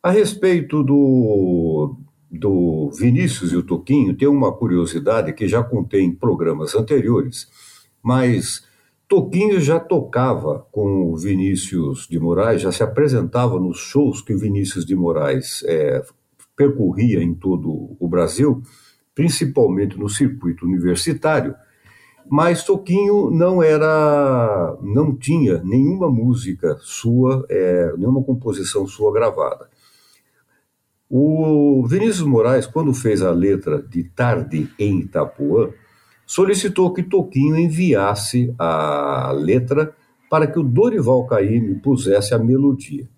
A 0.04 0.12
respeito 0.12 0.84
do, 0.84 1.96
do 2.32 2.90
Vinícius 2.92 3.52
e 3.52 3.58
o 3.58 3.64
Toquinho, 3.64 4.16
tem 4.16 4.28
uma 4.28 4.54
curiosidade 4.54 5.34
que 5.34 5.48
já 5.48 5.62
contei 5.62 6.02
em 6.02 6.16
programas 6.16 6.74
anteriores, 6.74 7.50
mas 8.02 8.66
Toquinho 9.08 9.60
já 9.60 9.78
tocava 9.78 10.66
com 10.72 11.12
o 11.12 11.18
Vinícius 11.18 12.08
de 12.08 12.18
Moraes, 12.18 12.62
já 12.62 12.72
se 12.72 12.82
apresentava 12.82 13.60
nos 13.60 13.78
shows 13.78 14.22
que 14.22 14.34
o 14.34 14.40
Vinícius 14.40 14.86
de 14.86 14.96
Moraes 14.96 15.62
é, 15.68 16.02
percorria 16.56 17.22
em 17.22 17.34
todo 17.34 17.98
o 18.00 18.08
Brasil, 18.08 18.62
principalmente 19.14 20.00
no 20.00 20.08
circuito 20.08 20.66
universitário, 20.66 21.54
mas 22.30 22.64
Toquinho 22.64 23.30
não 23.30 23.62
era, 23.62 24.78
não 24.82 25.14
tinha 25.14 25.62
nenhuma 25.66 26.10
música 26.10 26.78
sua, 26.80 27.46
é, 27.50 27.94
nenhuma 27.98 28.24
composição 28.24 28.88
sua 28.88 29.12
gravada. 29.12 29.70
O 31.14 31.86
Vinícius 31.86 32.26
Moraes, 32.26 32.66
quando 32.66 32.94
fez 32.94 33.22
a 33.22 33.32
letra 33.32 33.82
de 33.82 34.02
Tarde 34.02 34.70
em 34.80 35.00
Itapuã, 35.00 35.68
solicitou 36.26 36.94
que 36.94 37.04
Toquinho 37.04 37.58
enviasse 37.58 38.56
a 38.58 39.34
letra 39.36 39.94
para 40.30 40.48
que 40.48 40.58
o 40.58 40.64
Dorival 40.64 41.26
Caymmi 41.26 41.76
pusesse 41.76 42.34
a 42.34 42.40
melodia. 42.40 43.10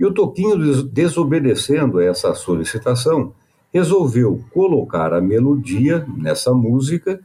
E 0.00 0.06
o 0.06 0.14
Toquinho, 0.14 0.82
desobedecendo 0.84 1.98
a 1.98 2.04
essa 2.04 2.32
solicitação, 2.34 3.34
resolveu 3.70 4.42
colocar 4.54 5.12
a 5.12 5.20
melodia 5.20 6.06
nessa 6.16 6.54
música 6.54 7.20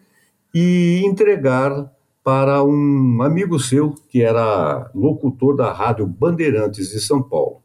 e 0.54 1.04
entregar 1.06 1.90
para 2.22 2.62
um 2.66 3.22
amigo 3.22 3.58
seu 3.58 3.96
que 4.10 4.22
era 4.22 4.92
locutor 4.94 5.56
da 5.56 5.72
Rádio 5.72 6.06
Bandeirantes 6.06 6.90
de 6.90 7.00
São 7.00 7.24
Paulo. 7.24 7.62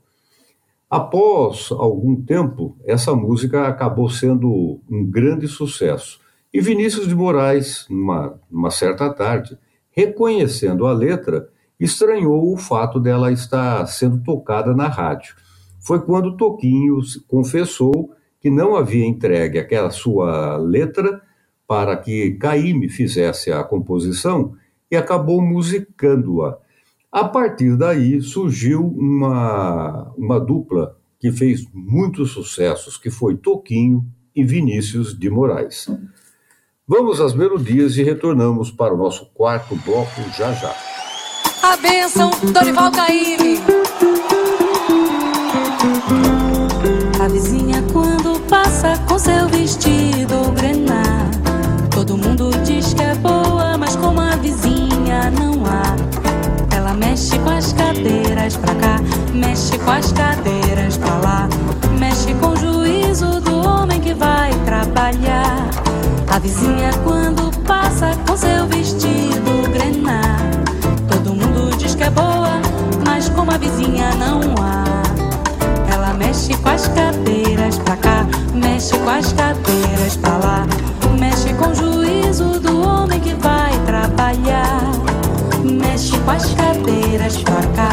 Após 0.92 1.70
algum 1.72 2.14
tempo, 2.14 2.76
essa 2.84 3.16
música 3.16 3.66
acabou 3.66 4.10
sendo 4.10 4.78
um 4.90 5.02
grande 5.10 5.48
sucesso. 5.48 6.20
E 6.52 6.60
Vinícius 6.60 7.08
de 7.08 7.14
Moraes, 7.14 7.86
numa, 7.88 8.38
numa 8.50 8.70
certa 8.70 9.08
tarde, 9.08 9.56
reconhecendo 9.90 10.84
a 10.84 10.92
letra, 10.92 11.48
estranhou 11.80 12.52
o 12.52 12.58
fato 12.58 13.00
dela 13.00 13.32
estar 13.32 13.86
sendo 13.86 14.22
tocada 14.22 14.74
na 14.74 14.86
rádio. 14.86 15.34
Foi 15.80 15.98
quando 15.98 16.36
Toquinho 16.36 16.98
confessou 17.26 18.10
que 18.38 18.50
não 18.50 18.76
havia 18.76 19.06
entregue 19.06 19.58
aquela 19.58 19.88
sua 19.88 20.58
letra 20.58 21.22
para 21.66 21.96
que 21.96 22.32
Caíme 22.32 22.90
fizesse 22.90 23.50
a 23.50 23.64
composição 23.64 24.52
e 24.90 24.96
acabou 24.98 25.40
musicando-a. 25.40 26.58
A 27.12 27.24
partir 27.24 27.76
daí 27.76 28.22
surgiu 28.22 28.86
uma, 28.86 30.10
uma 30.16 30.40
dupla 30.40 30.96
que 31.20 31.30
fez 31.30 31.62
muitos 31.74 32.30
sucessos, 32.30 32.96
que 32.96 33.10
foi 33.10 33.36
Toquinho 33.36 34.02
e 34.34 34.42
Vinícius 34.42 35.16
de 35.16 35.28
Moraes. 35.28 35.88
Vamos 36.88 37.20
às 37.20 37.34
melodias 37.34 37.98
e 37.98 38.02
retornamos 38.02 38.70
para 38.70 38.94
o 38.94 38.96
nosso 38.96 39.26
quarto 39.34 39.76
bloco 39.84 40.22
já 40.34 40.54
já. 40.54 40.74
A 41.62 41.76
bênção, 41.76 42.30
Dorival 42.50 42.90
Caymmi. 42.90 43.58
A 47.22 47.28
vizinha 47.28 47.84
quando 47.92 48.40
passa 48.48 48.94
com 49.06 49.18
seu 49.18 49.48
vestido 49.48 50.01
com 59.84 59.90
as 59.90 60.12
cadeiras 60.12 60.96
pra 60.96 61.14
lá, 61.18 61.48
mexe 61.98 62.34
com 62.34 62.48
o 62.48 62.56
juízo 62.56 63.40
do 63.40 63.66
homem 63.66 64.00
que 64.00 64.14
vai 64.14 64.50
trabalhar. 64.64 65.68
A 66.28 66.38
vizinha 66.38 66.90
quando 67.04 67.50
passa 67.64 68.16
com 68.26 68.36
seu 68.36 68.66
vestido 68.66 69.70
grená. 69.72 70.38
Todo 71.08 71.34
mundo 71.34 71.76
diz 71.76 71.94
que 71.94 72.04
é 72.04 72.10
boa, 72.10 72.60
mas 73.04 73.28
como 73.28 73.50
a 73.50 73.58
vizinha 73.58 74.10
não 74.14 74.40
há. 74.62 74.84
Ela 75.92 76.14
mexe 76.14 76.54
com 76.56 76.68
as 76.68 76.88
cadeiras 76.88 77.78
pra 77.78 77.96
cá, 77.96 78.26
mexe 78.54 78.96
com 78.98 79.10
as 79.10 79.32
cadeiras 79.32 80.16
pra 80.16 80.36
lá, 80.38 80.66
mexe 81.18 81.52
com 81.54 81.68
o 81.68 81.74
juízo 81.74 82.58
do 82.60 82.80
homem 82.80 83.20
que 83.20 83.34
vai 83.34 83.72
trabalhar. 83.86 84.80
Mexe 85.62 86.18
com 86.18 86.30
as 86.30 86.54
cadeiras 86.54 87.36
pra 87.36 87.62
cá, 87.76 87.91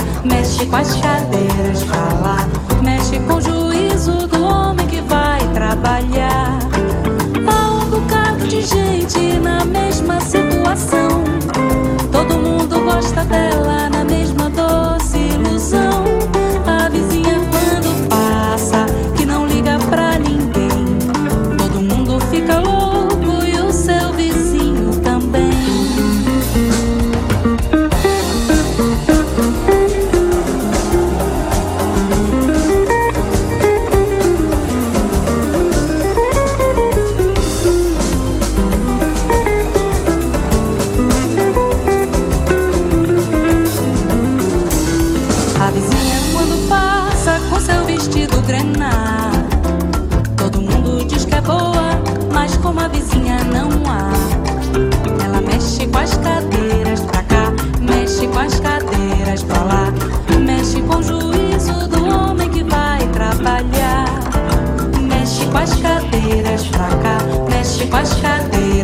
mexe 0.59 0.65
com 0.65 0.75
as 0.75 0.95
cadeiras 0.95 1.85
lá, 1.87 2.47
mexe 2.83 3.19
com 3.19 3.35
o 3.35 3.41
juízo 3.41 4.27
do 4.27 4.43
homem 4.43 4.85
que 4.87 4.99
vai 5.01 5.39
trabalhar. 5.53 6.59
Há 7.47 7.71
um 7.71 7.89
bocado 7.89 8.45
de 8.47 8.61
gente 8.61 9.39
na 9.39 9.63
mesma 9.63 10.19
situação. 10.19 11.23
Todo 12.11 12.37
mundo 12.37 12.79
gosta 12.81 13.23
dela 13.25 13.89
na 13.89 13.98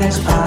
as 0.05 0.19
I 0.27 0.44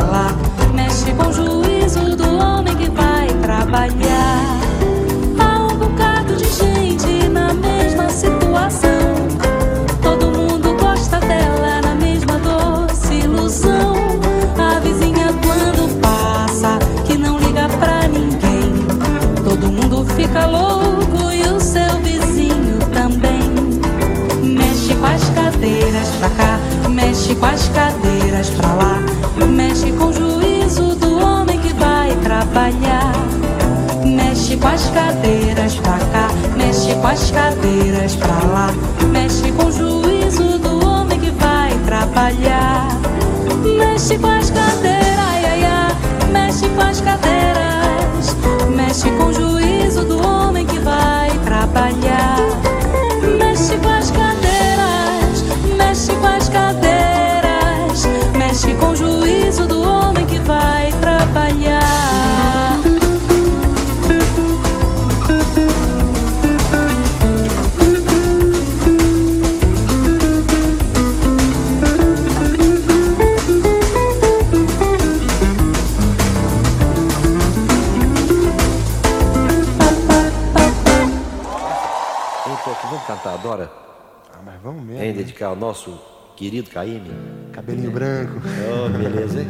querido 86.38 86.70
Caíme. 86.70 87.10
Cabelinho 87.50 87.90
branco. 87.90 88.40
Oh, 88.70 88.88
beleza, 88.96 89.40
hein? 89.40 89.48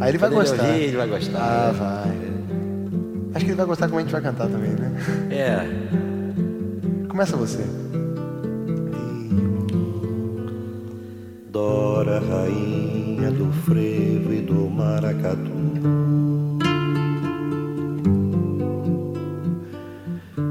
Aí 0.00 0.08
ele 0.08 0.18
vai 0.18 0.28
gostar. 0.28 0.66
Ouvir, 0.66 0.82
ele 0.82 0.96
vai 0.96 1.06
gostar. 1.06 1.38
Ah, 1.38 1.70
vai. 1.72 2.30
Acho 3.32 3.44
que 3.44 3.50
ele 3.52 3.56
vai 3.56 3.66
gostar 3.66 3.86
como 3.86 4.00
a 4.00 4.02
gente 4.02 4.10
vai 4.10 4.20
cantar 4.20 4.48
também, 4.48 4.72
né? 4.72 4.92
É. 5.30 7.06
Começa 7.06 7.36
você. 7.36 7.64
Dora, 11.52 12.18
rainha 12.18 13.30
do 13.30 13.52
frevo 13.64 14.32
e 14.32 14.40
do 14.40 14.68
maracatu. 14.68 15.60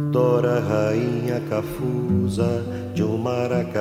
Dora, 0.09 0.61
rainha 0.61 1.41
cafusa 1.49 2.63
de 2.93 3.03
um 3.03 3.17
maracatu. 3.17 3.78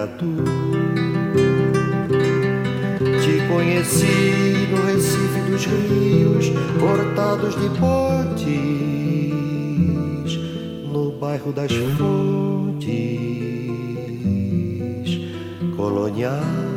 laços 7.48 7.60
de 7.60 7.68
potes, 7.78 8.46
no 10.92 11.12
bairro 11.12 11.52
das 11.52 11.72
Fontes 11.72 12.88
colonial. 15.76 16.67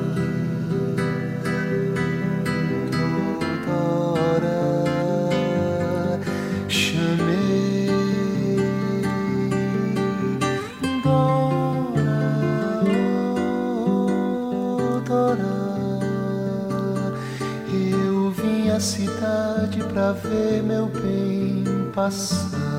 ver 20.13 20.63
meu 20.63 20.87
bem 20.87 21.63
passar. 21.93 22.70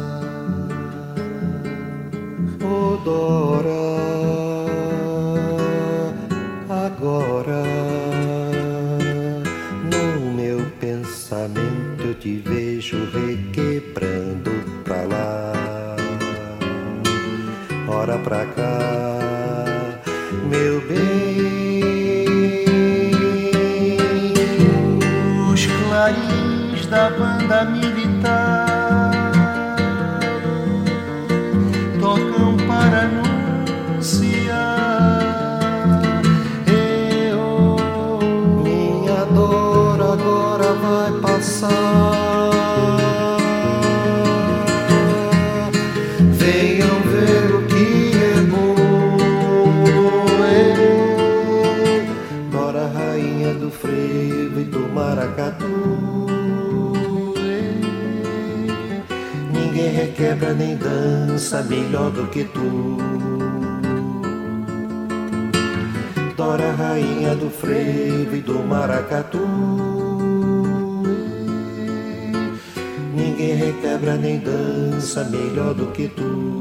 melhor 75.33 75.75
do 75.75 75.87
que 75.87 76.09
tu. 76.09 76.61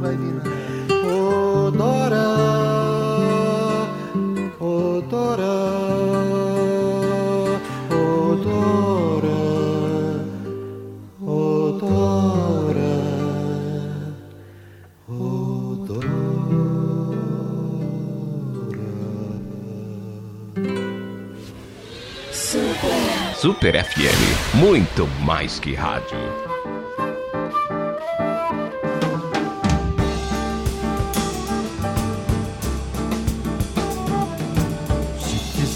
Vai 0.00 0.16
vir, 0.16 0.34
Odora, 1.06 2.26
odora, 4.60 5.56
odora, 7.90 9.42
odora, 11.20 12.12
odora. 15.18 16.16
Super. 22.32 23.34
Super 23.36 23.84
FM, 23.84 24.56
muito 24.56 25.06
mais 25.24 25.60
que 25.60 25.74
rádio. 25.74 26.55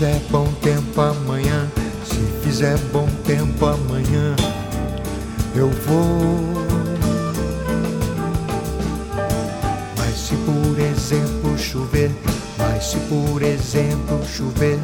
fizer 0.00 0.20
bom 0.30 0.50
tempo 0.62 0.98
amanhã, 0.98 1.70
se 2.06 2.16
fizer 2.42 2.78
bom 2.90 3.06
tempo 3.26 3.66
amanhã, 3.66 4.34
eu 5.54 5.68
vou. 5.68 6.64
Mas 9.98 10.16
se 10.16 10.34
por 10.36 10.78
exemplo 10.78 11.58
chover, 11.58 12.10
mas 12.56 12.84
se 12.84 12.96
por 13.10 13.42
exemplo 13.42 14.26
chover, 14.26 14.78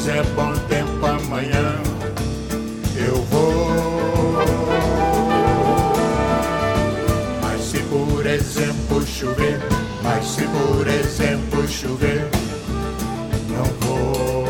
fizer 0.00 0.24
bom 0.34 0.54
tempo 0.66 1.04
amanhã, 1.04 1.74
eu 2.96 3.16
vou. 3.24 3.68
Mas 7.42 7.60
se 7.60 7.80
por 7.80 8.24
exemplo 8.24 9.06
chover, 9.06 9.60
mas 10.02 10.24
se 10.24 10.44
por 10.46 10.88
exemplo 10.88 11.68
chover, 11.68 12.30
não 13.50 13.64
vou. 13.86 14.46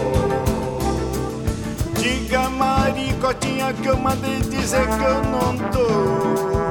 Diga 1.99 2.49
maricotinha 2.49 3.73
que 3.73 3.89
eu 3.89 3.97
mandei 3.97 4.39
dizer 4.43 4.87
que 4.87 5.03
eu 5.03 5.21
não 5.25 5.59
tô. 5.73 6.70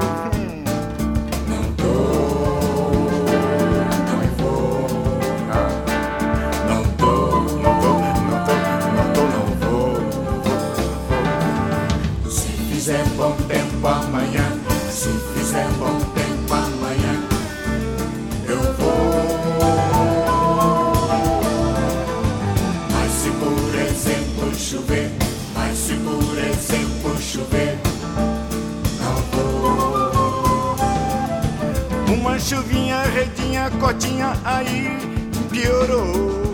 Chuvinha, 32.50 33.02
redinha, 33.02 33.70
cotinha, 33.78 34.32
aí 34.44 34.98
piorou. 35.52 36.49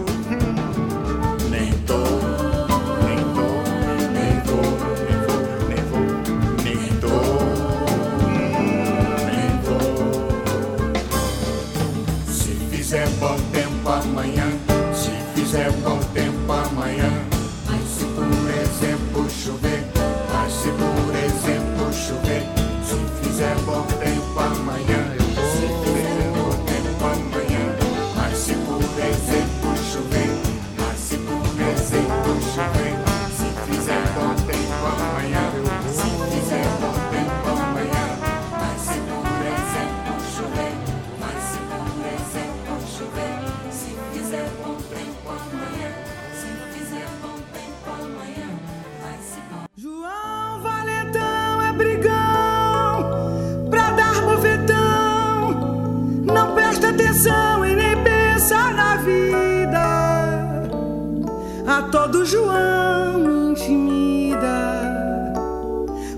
João 62.26 63.50
intimida. 63.52 64.46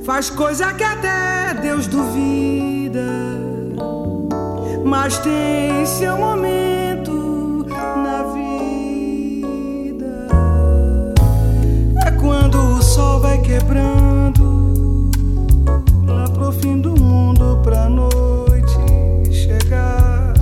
Faz 0.07 0.31
coisa 0.31 0.73
que 0.73 0.83
até 0.83 1.53
Deus 1.61 1.87
duvida. 1.87 3.05
Mas 4.87 5.19
tem 5.19 5.85
seu 5.85 6.17
momento 6.17 7.67
na 8.03 8.23
vida. 8.33 10.29
É 12.07 12.11
quando 12.13 12.59
o 12.59 12.83
sol 12.83 13.21
vai 13.21 13.37
quebrando 13.43 15.11
lá 16.07 16.27
pro 16.31 16.51
fim 16.53 16.81
do 16.81 16.99
mundo 16.99 17.61
pra 17.63 17.87
noite 17.87 18.79
chegar. 19.31 20.33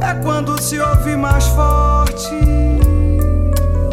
É 0.00 0.14
quando 0.24 0.60
se 0.60 0.80
ouve 0.80 1.16
mais 1.16 1.46
forte 1.46 1.89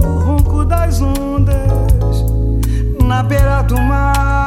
o 0.03 0.19
ronco 0.19 0.65
das 0.65 1.01
ondas 1.01 2.25
na 3.01 3.23
beira 3.23 3.61
do 3.61 3.79
mar. 3.79 4.46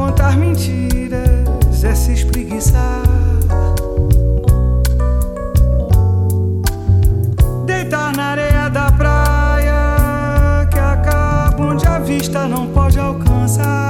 Contar 0.00 0.34
mentiras, 0.34 1.84
é 1.84 1.94
se 1.94 2.12
espreguiçar. 2.14 3.02
Deitar 7.66 8.16
na 8.16 8.24
areia 8.30 8.70
da 8.70 8.90
praia 8.92 10.66
que 10.70 10.78
acaba 10.78 11.62
onde 11.62 11.86
a 11.86 11.98
vista 11.98 12.48
não 12.48 12.66
pode 12.68 12.98
alcançar. 12.98 13.89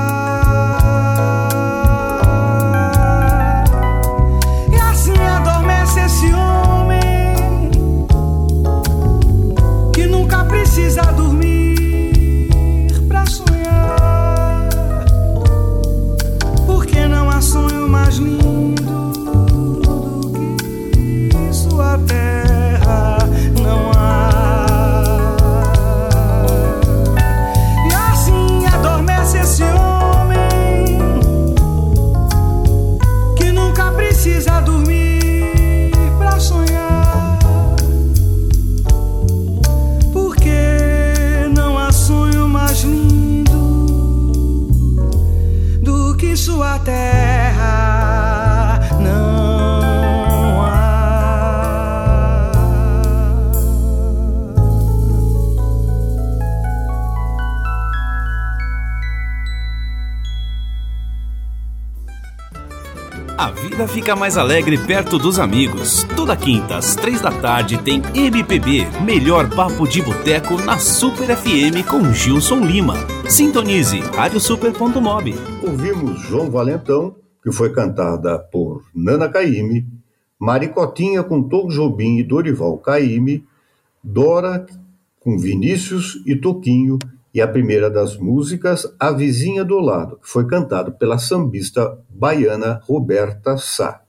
Vida 63.81 63.89
fica 63.89 64.17
mais 64.17 64.37
alegre 64.37 64.77
perto 64.79 65.19
dos 65.19 65.39
amigos. 65.39 66.05
Toda 66.17 66.37
quinta, 66.37 66.77
às 66.77 66.95
três 66.95 67.21
da 67.21 67.31
tarde, 67.31 67.79
tem 67.79 68.03
MPB, 68.15 68.87
melhor 69.05 69.49
papo 69.49 69.89
de 69.89 70.03
boteco 70.03 70.61
na 70.63 70.79
Super 70.79 71.35
FM 71.35 71.87
com 71.89 72.13
Gilson 72.13 72.61
Lima. 72.61 72.95
Sintonize 73.29 74.01
radiosuper.mob. 74.01 75.35
Ouvimos 75.63 76.21
João 76.23 76.51
Valentão 76.51 77.15
que 77.43 77.51
foi 77.51 77.73
cantada 77.73 78.39
por 78.39 78.85
Nana 78.95 79.29
Caymmi, 79.29 79.87
Maricotinha 80.39 81.23
com 81.23 81.43
Tom 81.43 81.69
Jobim 81.69 82.19
e 82.19 82.23
Dorival 82.23 82.77
Caymmi, 82.79 83.45
Dora 84.05 84.67
com 85.21 85.39
Vinícius 85.39 86.23
e 86.27 86.37
Toquinho 86.37 86.99
e 87.33 87.41
a 87.41 87.49
primeira 87.49 87.89
das 87.89 88.17
músicas 88.17 88.93
A 88.99 89.13
Vizinha 89.13 89.65
do 89.65 89.79
Lado, 89.79 90.17
que 90.17 90.29
foi 90.29 90.47
cantado 90.47 90.93
pela 90.93 91.19
sambista 91.19 91.99
baiana 92.09 92.81
Roberta 92.85 93.57
Sá. 93.57 94.03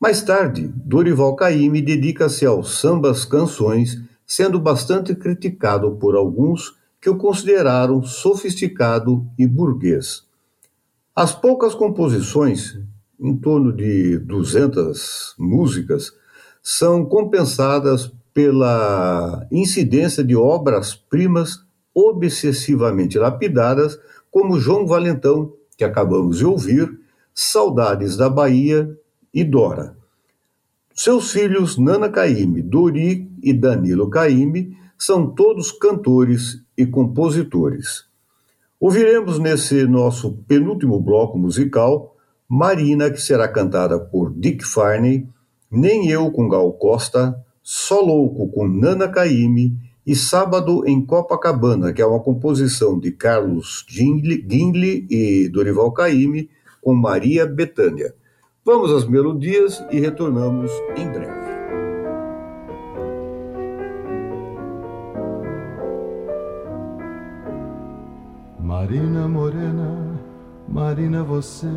Mais 0.00 0.22
tarde, 0.22 0.72
Dorival 0.74 1.36
Caymmi 1.36 1.80
dedica-se 1.80 2.44
aos 2.44 2.80
sambas 2.80 3.24
canções, 3.24 4.02
sendo 4.26 4.58
bastante 4.58 5.14
criticado 5.14 5.92
por 5.92 6.16
alguns 6.16 6.74
que 7.00 7.10
o 7.10 7.16
consideraram 7.16 8.02
sofisticado 8.02 9.26
e 9.38 9.46
burguês. 9.46 10.24
As 11.14 11.34
poucas 11.34 11.74
composições, 11.74 12.78
em 13.20 13.36
torno 13.36 13.72
de 13.72 14.18
200 14.18 15.34
músicas, 15.38 16.12
são 16.62 17.04
compensadas 17.04 18.10
pela 18.32 19.46
incidência 19.50 20.24
de 20.24 20.34
obras-primas 20.34 21.64
obsessivamente 21.94 23.18
lapidadas, 23.18 23.98
como 24.30 24.58
João 24.58 24.86
Valentão, 24.86 25.52
que 25.76 25.84
acabamos 25.84 26.38
de 26.38 26.46
ouvir, 26.46 27.00
Saudades 27.34 28.16
da 28.16 28.28
Bahia 28.28 28.90
e 29.32 29.42
Dora. 29.42 29.96
Seus 30.94 31.32
filhos 31.32 31.78
Nana 31.78 32.10
Caymmi, 32.10 32.60
Dori 32.60 33.30
e 33.42 33.52
Danilo 33.52 34.10
Caymmi 34.10 34.76
são 34.98 35.26
todos 35.26 35.72
cantores 35.72 36.62
e 36.76 36.86
compositores. 36.86 38.04
Ouviremos 38.78 39.38
nesse 39.38 39.86
nosso 39.86 40.32
penúltimo 40.46 41.00
bloco 41.00 41.38
musical 41.38 42.14
Marina, 42.48 43.10
que 43.10 43.20
será 43.20 43.48
cantada 43.48 43.98
por 43.98 44.30
Dick 44.30 44.62
Farney, 44.62 45.26
Nem 45.70 46.10
Eu 46.10 46.30
com 46.30 46.48
Gal 46.48 46.70
Costa, 46.74 47.34
Só 47.62 48.00
Louco 48.00 48.48
com 48.48 48.68
Nana 48.68 49.08
Caymmi 49.08 49.74
e 50.06 50.16
Sábado 50.16 50.86
em 50.86 51.04
Copacabana, 51.04 51.92
que 51.92 52.02
é 52.02 52.06
uma 52.06 52.20
composição 52.20 52.98
de 52.98 53.12
Carlos 53.12 53.84
Gindley 53.88 55.06
e 55.08 55.48
Dorival 55.48 55.92
Caymmi 55.92 56.50
com 56.80 56.94
Maria 56.94 57.46
Bethânia. 57.46 58.14
Vamos 58.64 58.92
às 58.92 59.06
melodias 59.06 59.84
e 59.90 60.00
retornamos 60.00 60.70
em 60.96 61.06
breve. 61.08 61.52
Marina 68.60 69.28
Morena, 69.28 70.20
Marina, 70.68 71.22
você 71.22 71.68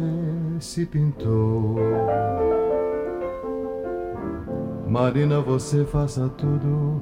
se 0.60 0.86
pintou. 0.86 1.76
Marina, 4.88 5.42
você 5.42 5.84
faça 5.86 6.30
tudo, 6.30 7.02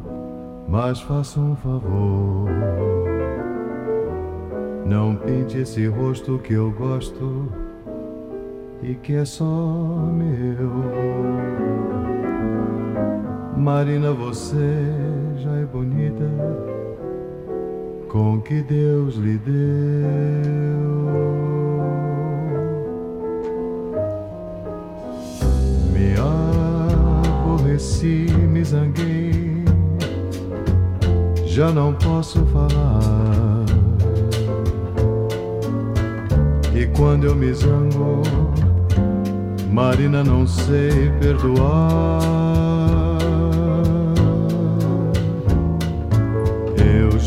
mas 0.74 0.99
faça 1.01 1.39
um 1.39 1.55
favor. 1.55 2.49
Não 4.84 5.15
pinte 5.15 5.59
esse 5.59 5.86
rosto 5.86 6.39
que 6.39 6.53
eu 6.53 6.71
gosto 6.71 7.47
e 8.82 8.95
que 8.95 9.13
é 9.13 9.24
só 9.24 9.45
meu. 9.45 10.71
Marina, 13.55 14.11
você 14.13 14.57
já 15.38 15.51
é 15.57 15.65
bonita 15.65 16.28
com 18.09 18.41
que 18.41 18.63
Deus 18.63 19.13
lhe 19.13 19.38
deu. 19.38 19.53
Me 25.93 26.15
aborreci, 27.45 28.26
me 28.49 28.63
zanguei, 28.63 29.22
já 31.54 31.72
não 31.72 31.93
posso 31.93 32.43
falar. 32.47 33.66
E 36.74 36.88
quando 36.88 37.26
eu 37.26 37.36
me 37.36 37.54
zango, 37.54 38.24
Marina, 39.72 40.24
não 40.24 40.47
sei 40.47 41.12
perdoar. 41.20 42.24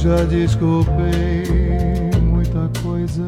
Já 0.06 0.22
desculpei 0.22 1.42
muita 2.22 2.70
coisa, 2.80 3.24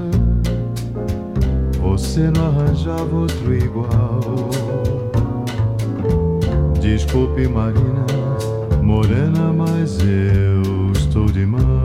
você 1.81 2.31
não 2.31 2.47
arranjava 2.47 3.17
outro 3.17 3.53
igual. 3.53 4.21
Desculpe, 6.81 7.49
Marina, 7.49 8.07
morena, 8.89 9.53
mas 9.53 9.99
eu 10.01 10.91
estou 10.93 11.27
de 11.27 11.45
mão. 11.45 11.78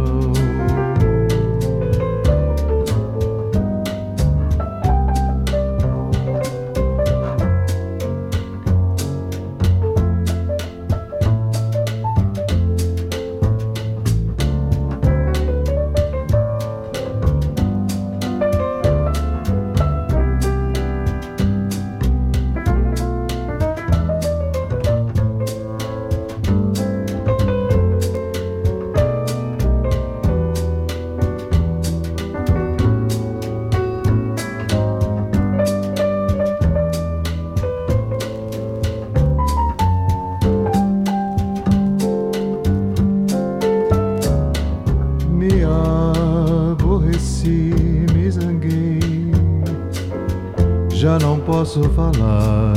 Posso 51.73 51.89
falar. 51.89 52.73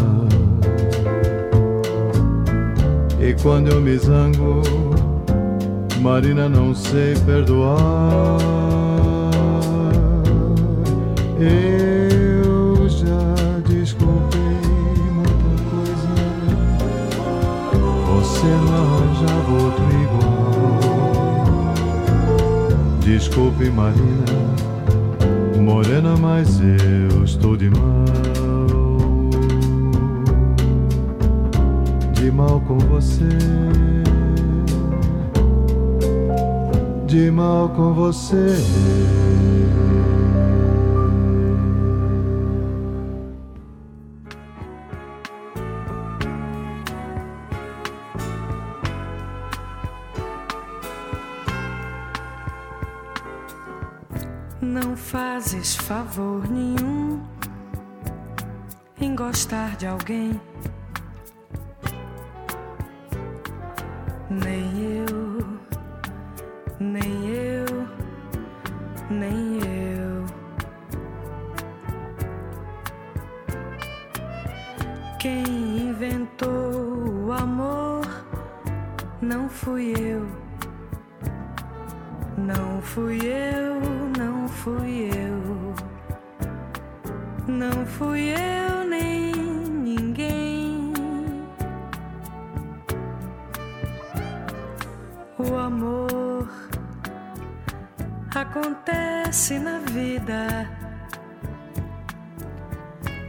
E 3.20 3.34
quando 3.42 3.68
eu 3.68 3.80
me 3.80 3.98
zango, 3.98 4.62
Marina, 6.00 6.48
não 6.48 6.74
sei 6.74 7.14
perdoar. 7.26 8.38
Eu 11.38 12.88
já 12.88 13.60
desculpei 13.68 14.40
muita 15.12 15.62
coisa. 15.70 16.08
Você 18.14 18.46
não 18.46 18.96
arranjava 18.96 19.52
outro 19.52 19.84
igual. 20.02 20.80
Desculpe, 23.00 23.68
Marina, 23.70 24.24
morena, 25.60 26.16
mas 26.16 26.60
eu 26.60 27.24
estou 27.24 27.56
de 27.56 27.68
com 32.66 32.78
você, 32.78 33.28
de 37.06 37.30
mal 37.30 37.68
com 37.68 37.94
você. 37.94 38.56
Não 54.60 54.96
fazes 54.96 55.76
favor 55.76 56.50
nenhum 56.50 57.20
em 59.00 59.14
gostar 59.14 59.76
de 59.76 59.86
alguém 59.86 60.40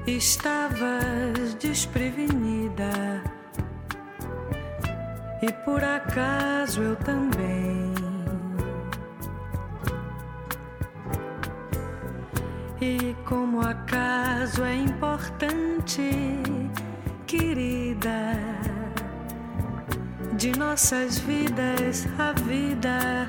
Estavas 0.07 1.53
desprevenida 1.59 3.21
e 5.41 5.51
por 5.65 5.83
acaso 5.83 6.81
eu 6.81 6.95
também. 6.95 7.93
E 12.79 13.13
como 13.25 13.59
acaso 13.59 14.63
é 14.63 14.75
importante, 14.77 16.09
querida, 17.25 18.33
de 20.37 20.57
nossas 20.57 21.19
vidas 21.19 22.07
a 22.17 22.31
vida 22.31 23.27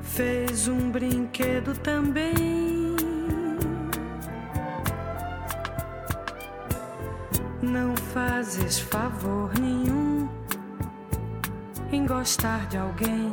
fez 0.00 0.68
um 0.68 0.92
brinquedo 0.92 1.76
também. 1.80 2.61
fazes 8.12 8.78
favor 8.78 9.50
nenhum 9.58 10.28
em 11.90 12.06
gostar 12.06 12.66
de 12.68 12.76
alguém. 12.76 13.32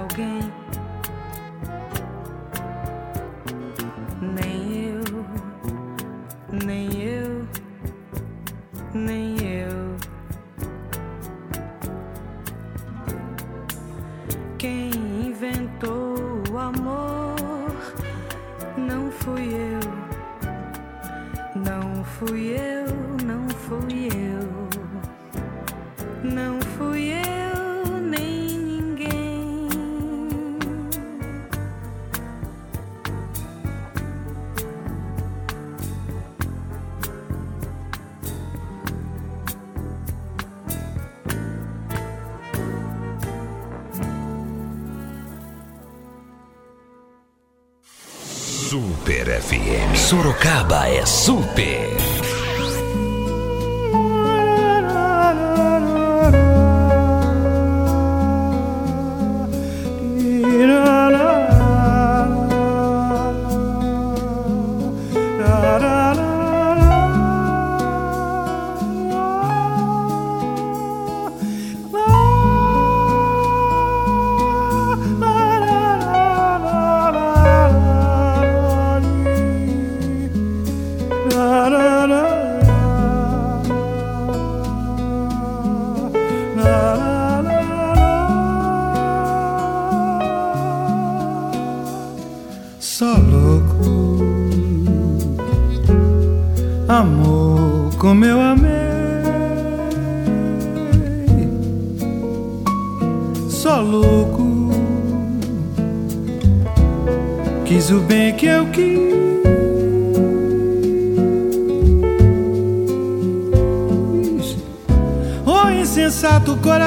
alguém 0.00 0.52
Sorocaba 50.40 50.88
é 50.88 51.04
super. 51.04 51.99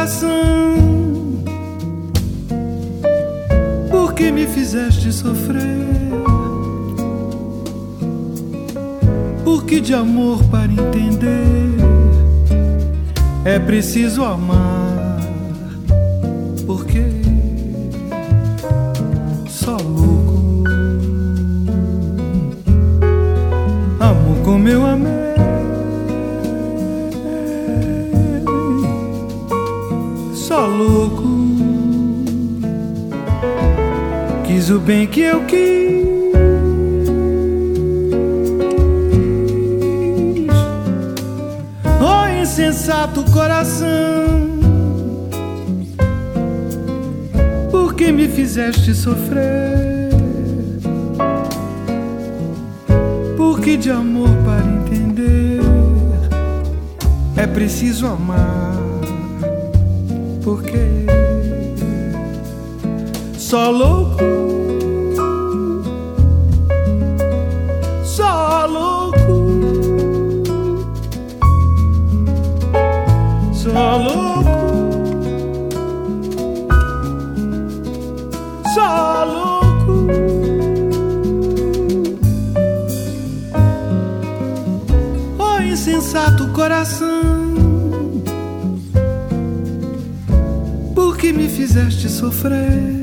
coração. 0.04 0.74
Por 3.90 4.14
que 4.14 4.32
me 4.32 4.46
fizeste 4.46 5.12
sofrer? 5.14 5.88
Por 9.44 9.66
que 9.66 9.80
de 9.80 9.94
amor 9.94 10.44
para 10.46 10.72
entender 10.72 11.78
é 13.46 13.60
preciso 13.60 14.24
amar? 14.24 14.93
o 34.74 34.80
bem 34.80 35.06
que 35.06 35.22
eu 35.22 35.46
quis. 35.46 36.04
Oh, 42.02 42.42
insensato 42.42 43.24
coração, 43.32 43.88
por 47.70 47.94
que 47.94 48.12
me 48.12 48.28
fizeste 48.28 48.96
sofrer? 48.96 50.10
Por 53.38 53.60
que 53.62 53.78
de 53.78 53.92
amor 53.92 54.30
para 54.44 54.66
entender 54.66 55.62
é 57.38 57.46
preciso 57.46 58.08
amar? 58.08 58.74
Porque? 60.44 61.06
Só 63.38 63.70
louco 63.70 64.33
fizeste 91.74 92.08
sofrer? 92.08 93.02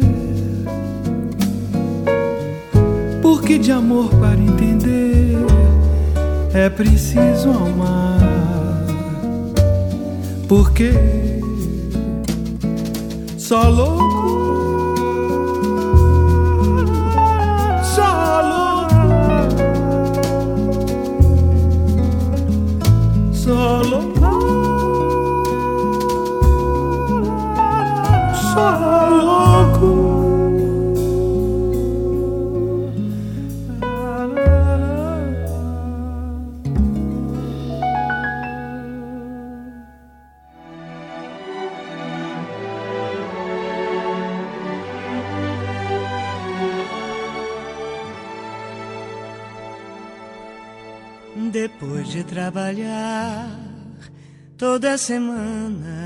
Porque 3.20 3.58
de 3.58 3.72
amor 3.72 4.08
para 4.10 4.38
entender 4.38 5.38
é 6.54 6.70
preciso 6.70 7.50
amar. 7.50 8.20
Porque 10.46 10.92
só 13.36 13.68
louco. 13.68 14.29
Depois 51.52 52.08
de 52.08 52.22
trabalhar 52.22 53.50
toda 54.56 54.96
semana, 54.96 55.99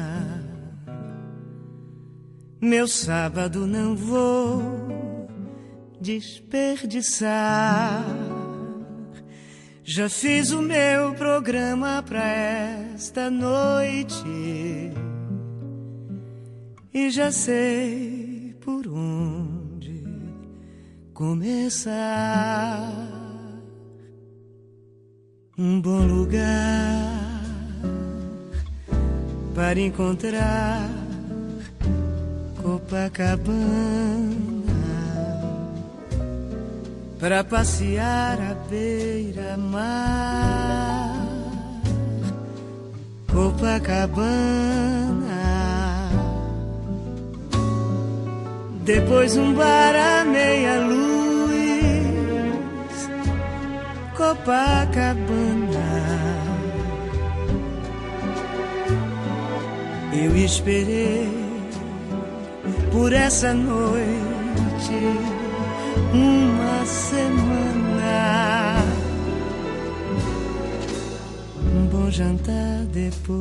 meu 2.65 2.89
sábado 2.89 3.67
não 3.67 3.95
vou 3.95 5.29
desperdiçar. 6.01 8.03
Já 9.83 10.09
fiz 10.09 10.51
o 10.51 10.62
meu 10.62 11.12
programa 11.15 12.03
pra 12.03 12.25
esta 12.25 13.31
noite 13.31 14.25
e 16.93 17.11
já 17.11 17.31
sei 17.31 18.57
por 18.61 18.89
onde 18.89 20.03
começar. 21.12 22.91
Um 25.59 25.81
bom 25.81 26.05
lugar 26.07 27.45
para 29.55 29.79
encontrar 29.79 31.04
Copacabana, 32.95 34.70
para 37.18 37.42
passear 37.42 38.38
à 38.40 38.55
beira-mar. 38.70 39.82
Copacabana, 43.32 43.72
depois 48.84 49.36
um 49.36 49.55
bar 49.55 49.97
à 49.97 50.24
meia-luz. 50.24 51.51
Copacabana. 54.16 55.64
Eu 60.12 60.36
esperei 60.36 61.43
por 62.95 63.12
essa 63.12 63.53
noite 63.53 64.95
uma 66.12 66.86
semana. 66.86 68.76
Um 71.74 71.86
bom 71.86 72.09
jantar 72.09 72.84
depois 72.92 73.34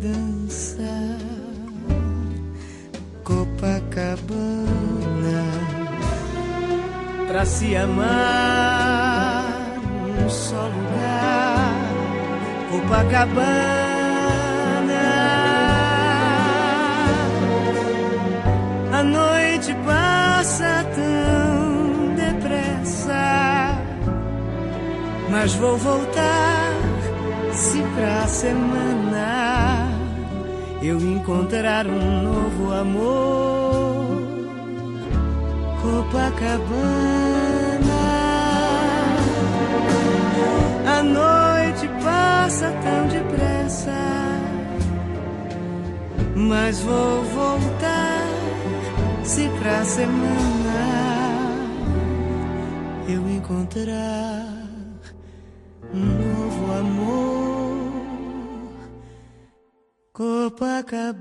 dançar 0.00 1.18
Copacabana 3.22 4.64
pra 7.28 7.44
se 7.44 7.76
amar 7.76 9.44
num 10.06 10.30
só 10.30 10.68
lugar. 10.68 11.76
Copacabana. 12.70 13.91
Mas 25.42 25.54
vou 25.54 25.76
voltar 25.76 26.72
se 27.52 27.82
pra 27.96 28.28
semana 28.28 29.88
eu 30.80 31.00
encontrar 31.00 31.84
um 31.84 32.22
novo 32.22 32.72
amor. 32.72 34.22
Copacabana. 35.82 36.62
A 40.86 41.02
noite 41.02 41.88
passa 42.04 42.72
tão 42.84 43.08
depressa, 43.08 43.98
mas 46.36 46.78
vou 46.82 47.24
voltar 47.24 48.28
se 49.24 49.48
pra 49.58 49.84
semana 49.84 50.92
eu 53.08 53.28
encontrar 53.28 54.51
Copacabana. 60.22 61.18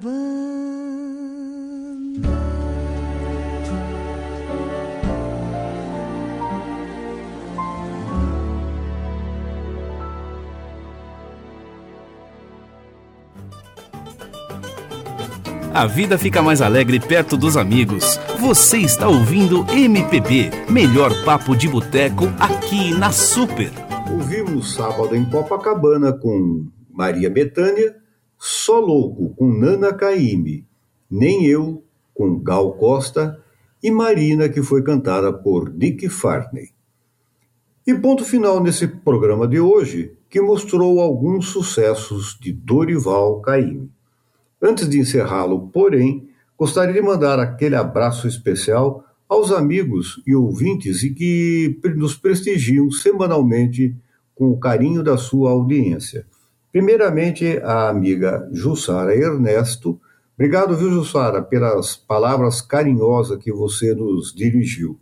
A 15.74 15.88
vida 15.88 16.20
fica 16.20 16.44
mais 16.44 16.62
alegre 16.62 17.00
perto 17.00 17.36
dos 17.36 17.58
amigos. 17.58 18.20
Você 18.40 18.78
está 18.78 19.08
ouvindo 19.08 19.66
MPB, 19.74 20.52
melhor 20.70 21.12
papo 21.26 21.56
de 21.56 21.68
boteco 21.68 22.26
aqui 22.40 22.94
na 22.94 23.12
Super. 23.12 23.72
Ouvimos 24.14 24.76
sábado 24.76 25.16
em 25.16 25.26
Copacabana 25.26 26.14
com 26.14 26.68
Maria 26.94 27.32
Bethânia, 27.32 28.01
Só 28.44 28.80
Louco 28.80 29.36
com 29.36 29.54
Nana 29.54 29.94
Caymmi, 29.94 30.66
Nem 31.08 31.46
Eu 31.46 31.84
com 32.12 32.40
Gal 32.40 32.74
Costa 32.74 33.40
e 33.84 33.92
Marina, 33.92 34.50
que 34.50 34.64
foi 34.64 34.82
cantada 34.82 35.32
por 35.32 35.70
Dick 35.70 36.10
Farney. 36.10 36.72
E 37.86 37.94
ponto 37.94 38.26
final 38.26 38.60
nesse 38.60 38.88
programa 38.88 39.48
de 39.48 39.60
hoje, 39.60 40.16
que 40.28 40.42
mostrou 40.42 41.00
alguns 41.00 41.50
sucessos 41.50 42.36
de 42.42 42.52
Dorival 42.52 43.42
Caymmi. 43.42 43.92
Antes 44.60 44.90
de 44.90 44.98
encerrá-lo, 44.98 45.68
porém, 45.68 46.28
gostaria 46.58 46.96
de 46.96 47.02
mandar 47.04 47.38
aquele 47.38 47.76
abraço 47.76 48.28
especial 48.28 49.06
aos 49.30 49.52
amigos 49.52 50.20
e 50.26 50.36
ouvintes 50.36 51.04
e 51.04 51.14
que 51.14 51.80
nos 51.96 52.16
prestigiam 52.16 52.90
semanalmente 52.90 53.96
com 54.34 54.50
o 54.50 54.60
carinho 54.60 55.04
da 55.04 55.16
sua 55.16 55.52
audiência. 55.52 56.26
Primeiramente, 56.72 57.60
a 57.64 57.90
amiga 57.90 58.48
Jussara 58.52 59.16
Ernesto, 59.16 60.00
Obrigado, 60.42 60.76
viu, 60.76 60.90
Jussara, 60.90 61.40
pelas 61.40 61.96
palavras 61.96 62.62
carinhosas 62.62 63.38
que 63.38 63.52
você 63.52 63.94
nos 63.94 64.34
dirigiu. 64.34 65.00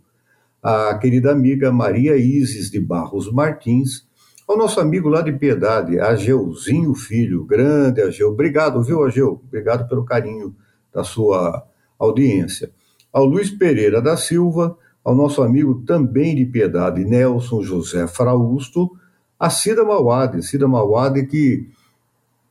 A 0.62 0.94
querida 0.98 1.32
amiga 1.32 1.72
Maria 1.72 2.14
Isis 2.14 2.70
de 2.70 2.78
Barros 2.78 3.32
Martins, 3.32 4.06
ao 4.46 4.54
nosso 4.54 4.80
amigo 4.80 5.08
lá 5.08 5.22
de 5.22 5.32
Piedade, 5.32 5.98
Ageuzinho 5.98 6.92
Filho, 6.94 7.46
grande 7.46 8.02
Ageu. 8.02 8.28
Obrigado, 8.28 8.82
viu, 8.82 9.02
Ageu? 9.02 9.40
Obrigado 9.42 9.88
pelo 9.88 10.04
carinho 10.04 10.54
da 10.92 11.02
sua 11.02 11.66
audiência. 11.98 12.70
Ao 13.10 13.24
Luiz 13.24 13.50
Pereira 13.50 14.02
da 14.02 14.18
Silva, 14.18 14.76
ao 15.02 15.14
nosso 15.14 15.42
amigo 15.42 15.82
também 15.86 16.36
de 16.36 16.44
Piedade, 16.44 17.02
Nelson 17.02 17.62
José 17.62 18.06
Frausto, 18.06 18.90
a 19.40 19.48
Cida 19.48 19.82
Mauade, 19.82 20.42
Cida 20.42 20.68
Mauade 20.68 21.24
que 21.24 21.66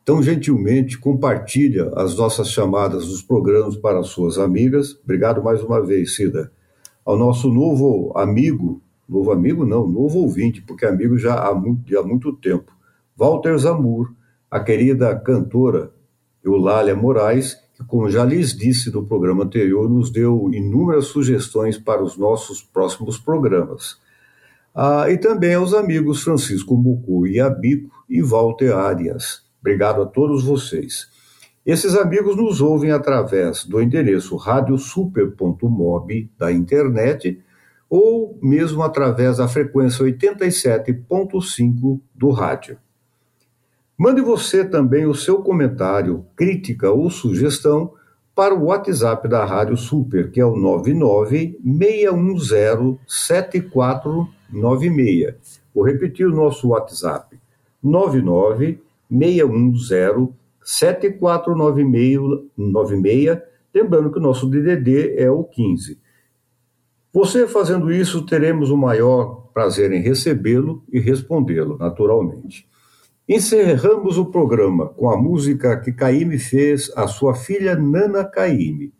tão 0.03 0.23
gentilmente 0.23 0.97
compartilha 0.97 1.91
as 1.95 2.17
nossas 2.17 2.49
chamadas 2.49 3.05
dos 3.05 3.21
programas 3.21 3.77
para 3.77 4.01
suas 4.01 4.39
amigas. 4.39 4.99
Obrigado 5.03 5.43
mais 5.43 5.61
uma 5.61 5.85
vez, 5.85 6.15
Cida. 6.15 6.51
Ao 7.05 7.15
nosso 7.15 7.47
novo 7.47 8.11
amigo, 8.17 8.81
novo 9.07 9.31
amigo 9.31 9.67
não, 9.67 9.87
novo 9.87 10.17
ouvinte, 10.17 10.63
porque 10.63 10.83
amigo 10.83 11.15
já 11.15 11.35
há 11.35 11.53
muito, 11.53 11.95
há 11.95 12.01
muito 12.01 12.33
tempo, 12.33 12.71
Walter 13.15 13.55
Zamur, 13.59 14.11
a 14.49 14.59
querida 14.59 15.15
cantora 15.15 15.91
Eulália 16.43 16.95
Moraes, 16.95 17.55
que, 17.75 17.83
como 17.83 18.09
já 18.09 18.25
lhes 18.25 18.57
disse 18.57 18.91
no 18.91 19.05
programa 19.05 19.43
anterior, 19.43 19.87
nos 19.87 20.09
deu 20.09 20.49
inúmeras 20.51 21.05
sugestões 21.05 21.77
para 21.77 22.01
os 22.01 22.17
nossos 22.17 22.63
próximos 22.63 23.19
programas. 23.19 23.97
Ah, 24.81 25.09
e 25.09 25.17
também 25.17 25.55
aos 25.55 25.73
amigos 25.73 26.23
Francisco 26.23 26.77
Mucu 26.77 27.27
e 27.27 27.37
Abico 27.37 27.93
e 28.09 28.21
Walter 28.21 28.73
Arias. 28.73 29.41
Obrigado 29.59 30.01
a 30.01 30.05
todos 30.05 30.45
vocês. 30.45 31.09
Esses 31.65 31.95
amigos 31.95 32.37
nos 32.37 32.61
ouvem 32.61 32.89
através 32.89 33.65
do 33.65 33.81
endereço 33.81 34.37
radiosuper.mob 34.37 36.31
da 36.37 36.49
internet 36.53 37.43
ou 37.89 38.39
mesmo 38.41 38.81
através 38.81 39.35
da 39.35 39.49
frequência 39.49 40.05
87.5 40.05 41.99
do 42.15 42.29
rádio. 42.29 42.77
Mande 43.97 44.21
você 44.21 44.63
também 44.63 45.05
o 45.05 45.13
seu 45.13 45.39
comentário, 45.41 46.25
crítica 46.37 46.89
ou 46.89 47.09
sugestão 47.09 47.91
para 48.33 48.55
o 48.55 48.67
WhatsApp 48.67 49.27
da 49.27 49.43
Rádio 49.43 49.75
Super, 49.75 50.31
que 50.31 50.39
é 50.39 50.45
o 50.45 50.55
996107496. 54.53 55.59
Vou 55.73 55.85
repetir 55.85 56.27
o 56.27 56.35
nosso 56.35 56.69
WhatsApp: 56.69 57.39
99 57.81 58.79
610 59.09 60.29
7496, 60.63 63.39
lembrando 63.73 64.11
que 64.11 64.19
o 64.19 64.21
nosso 64.21 64.47
DDD 64.47 65.15
é 65.17 65.31
o 65.31 65.43
15. 65.43 65.97
Você 67.11 67.47
fazendo 67.47 67.91
isso, 67.91 68.23
teremos 68.23 68.69
o 68.69 68.77
maior 68.77 69.49
prazer 69.51 69.91
em 69.91 69.99
recebê-lo 69.99 70.83
e 70.91 70.99
respondê-lo, 70.99 71.75
naturalmente. 71.77 72.67
Encerramos 73.27 74.17
o 74.17 74.25
programa 74.25 74.89
com 74.89 75.09
a 75.09 75.17
música 75.17 75.75
que 75.77 75.91
Caíme 75.91 76.37
fez 76.37 76.91
à 76.95 77.07
sua 77.07 77.33
filha 77.33 77.75
Nana 77.75 78.23
Caíme. 78.23 78.93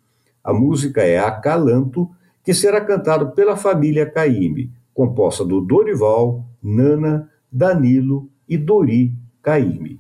A 0.44 0.54
música 0.54 1.04
é 1.04 1.20
Acalanto, 1.20 2.10
que 2.44 2.54
será 2.54 2.82
cantado 2.82 3.32
pela 3.32 3.56
família 3.56 4.10
Caíme, 4.10 4.72
composta 4.94 5.46
do 5.46 5.62
Dorival, 5.62 6.44
Nana, 6.62 7.30
Danilo 7.52 8.30
e 8.48 8.58
Dori 8.58 9.14
Caime. 9.42 10.00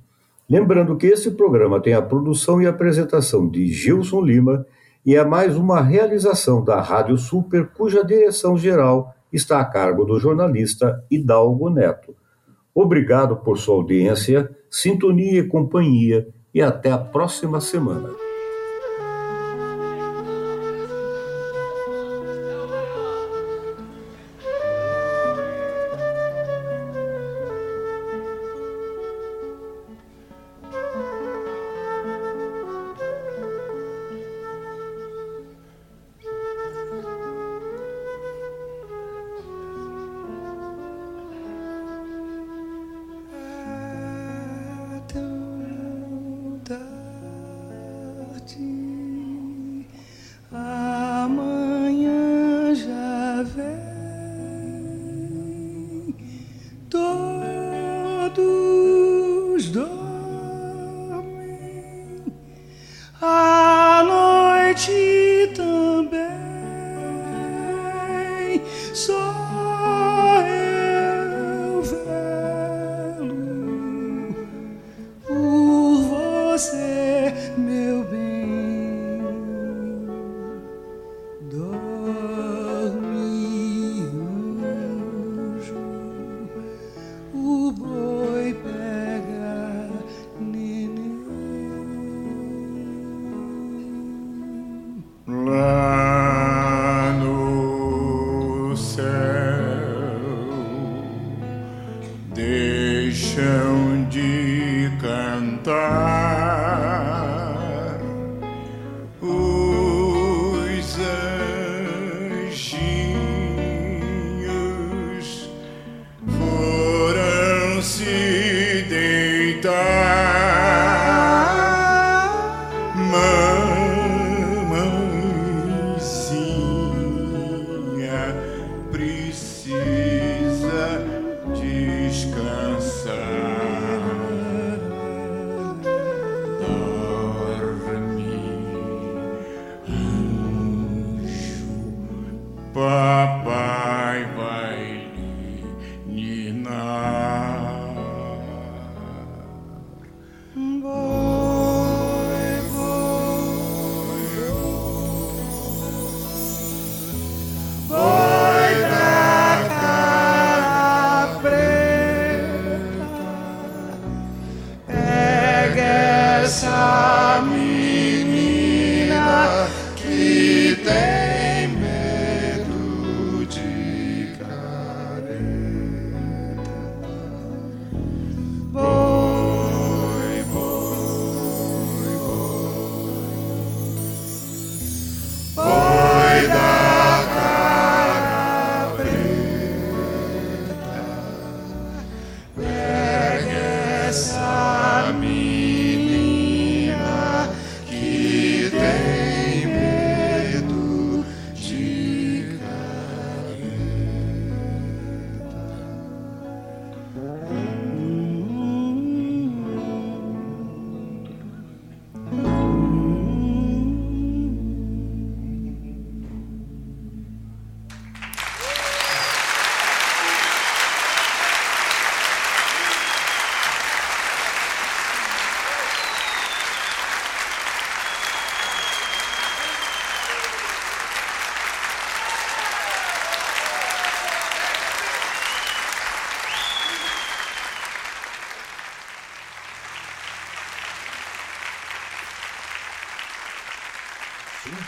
Lembrando 0.50 0.98
que 0.98 1.08
esse 1.08 1.32
programa 1.32 1.80
tem 1.80 1.94
a 1.94 2.02
produção 2.02 2.62
e 2.62 2.68
apresentação 2.68 3.48
de 3.48 3.68
Gilson 3.68 4.22
Lima 4.22 4.66
e 5.06 5.16
é 5.16 5.24
mais 5.24 5.56
uma 5.56 5.82
realização 5.82 6.64
da 6.64 6.82
Rádio 6.82 7.18
Super, 7.18 7.68
cuja 7.68 8.04
direção 8.04 8.58
geral 8.58 9.14
está 9.32 9.60
a 9.60 9.66
cargo 9.66 10.06
do 10.06 10.20
jornalista 10.20 11.04
Hidalgo 11.10 11.70
Neto. 11.70 12.16
Obrigado 12.74 13.38
por 13.38 13.58
sua 13.58 13.76
audiência, 13.76 14.50
sintonia 14.70 15.40
e 15.40 15.48
companhia 15.48 16.28
e 16.54 16.62
até 16.62 16.92
a 16.92 16.98
próxima 16.98 17.62
semana. 17.62 18.29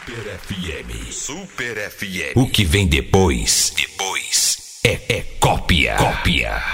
Super 0.02 0.40
FM. 0.40 1.12
Super 1.12 1.92
FM. 1.92 2.36
O 2.36 2.48
que 2.48 2.66
vem 2.66 2.88
depois, 2.88 3.72
depois 3.78 4.80
é, 4.84 5.00
é 5.18 5.22
cópia. 5.40 5.96
Cópia. 5.96 6.72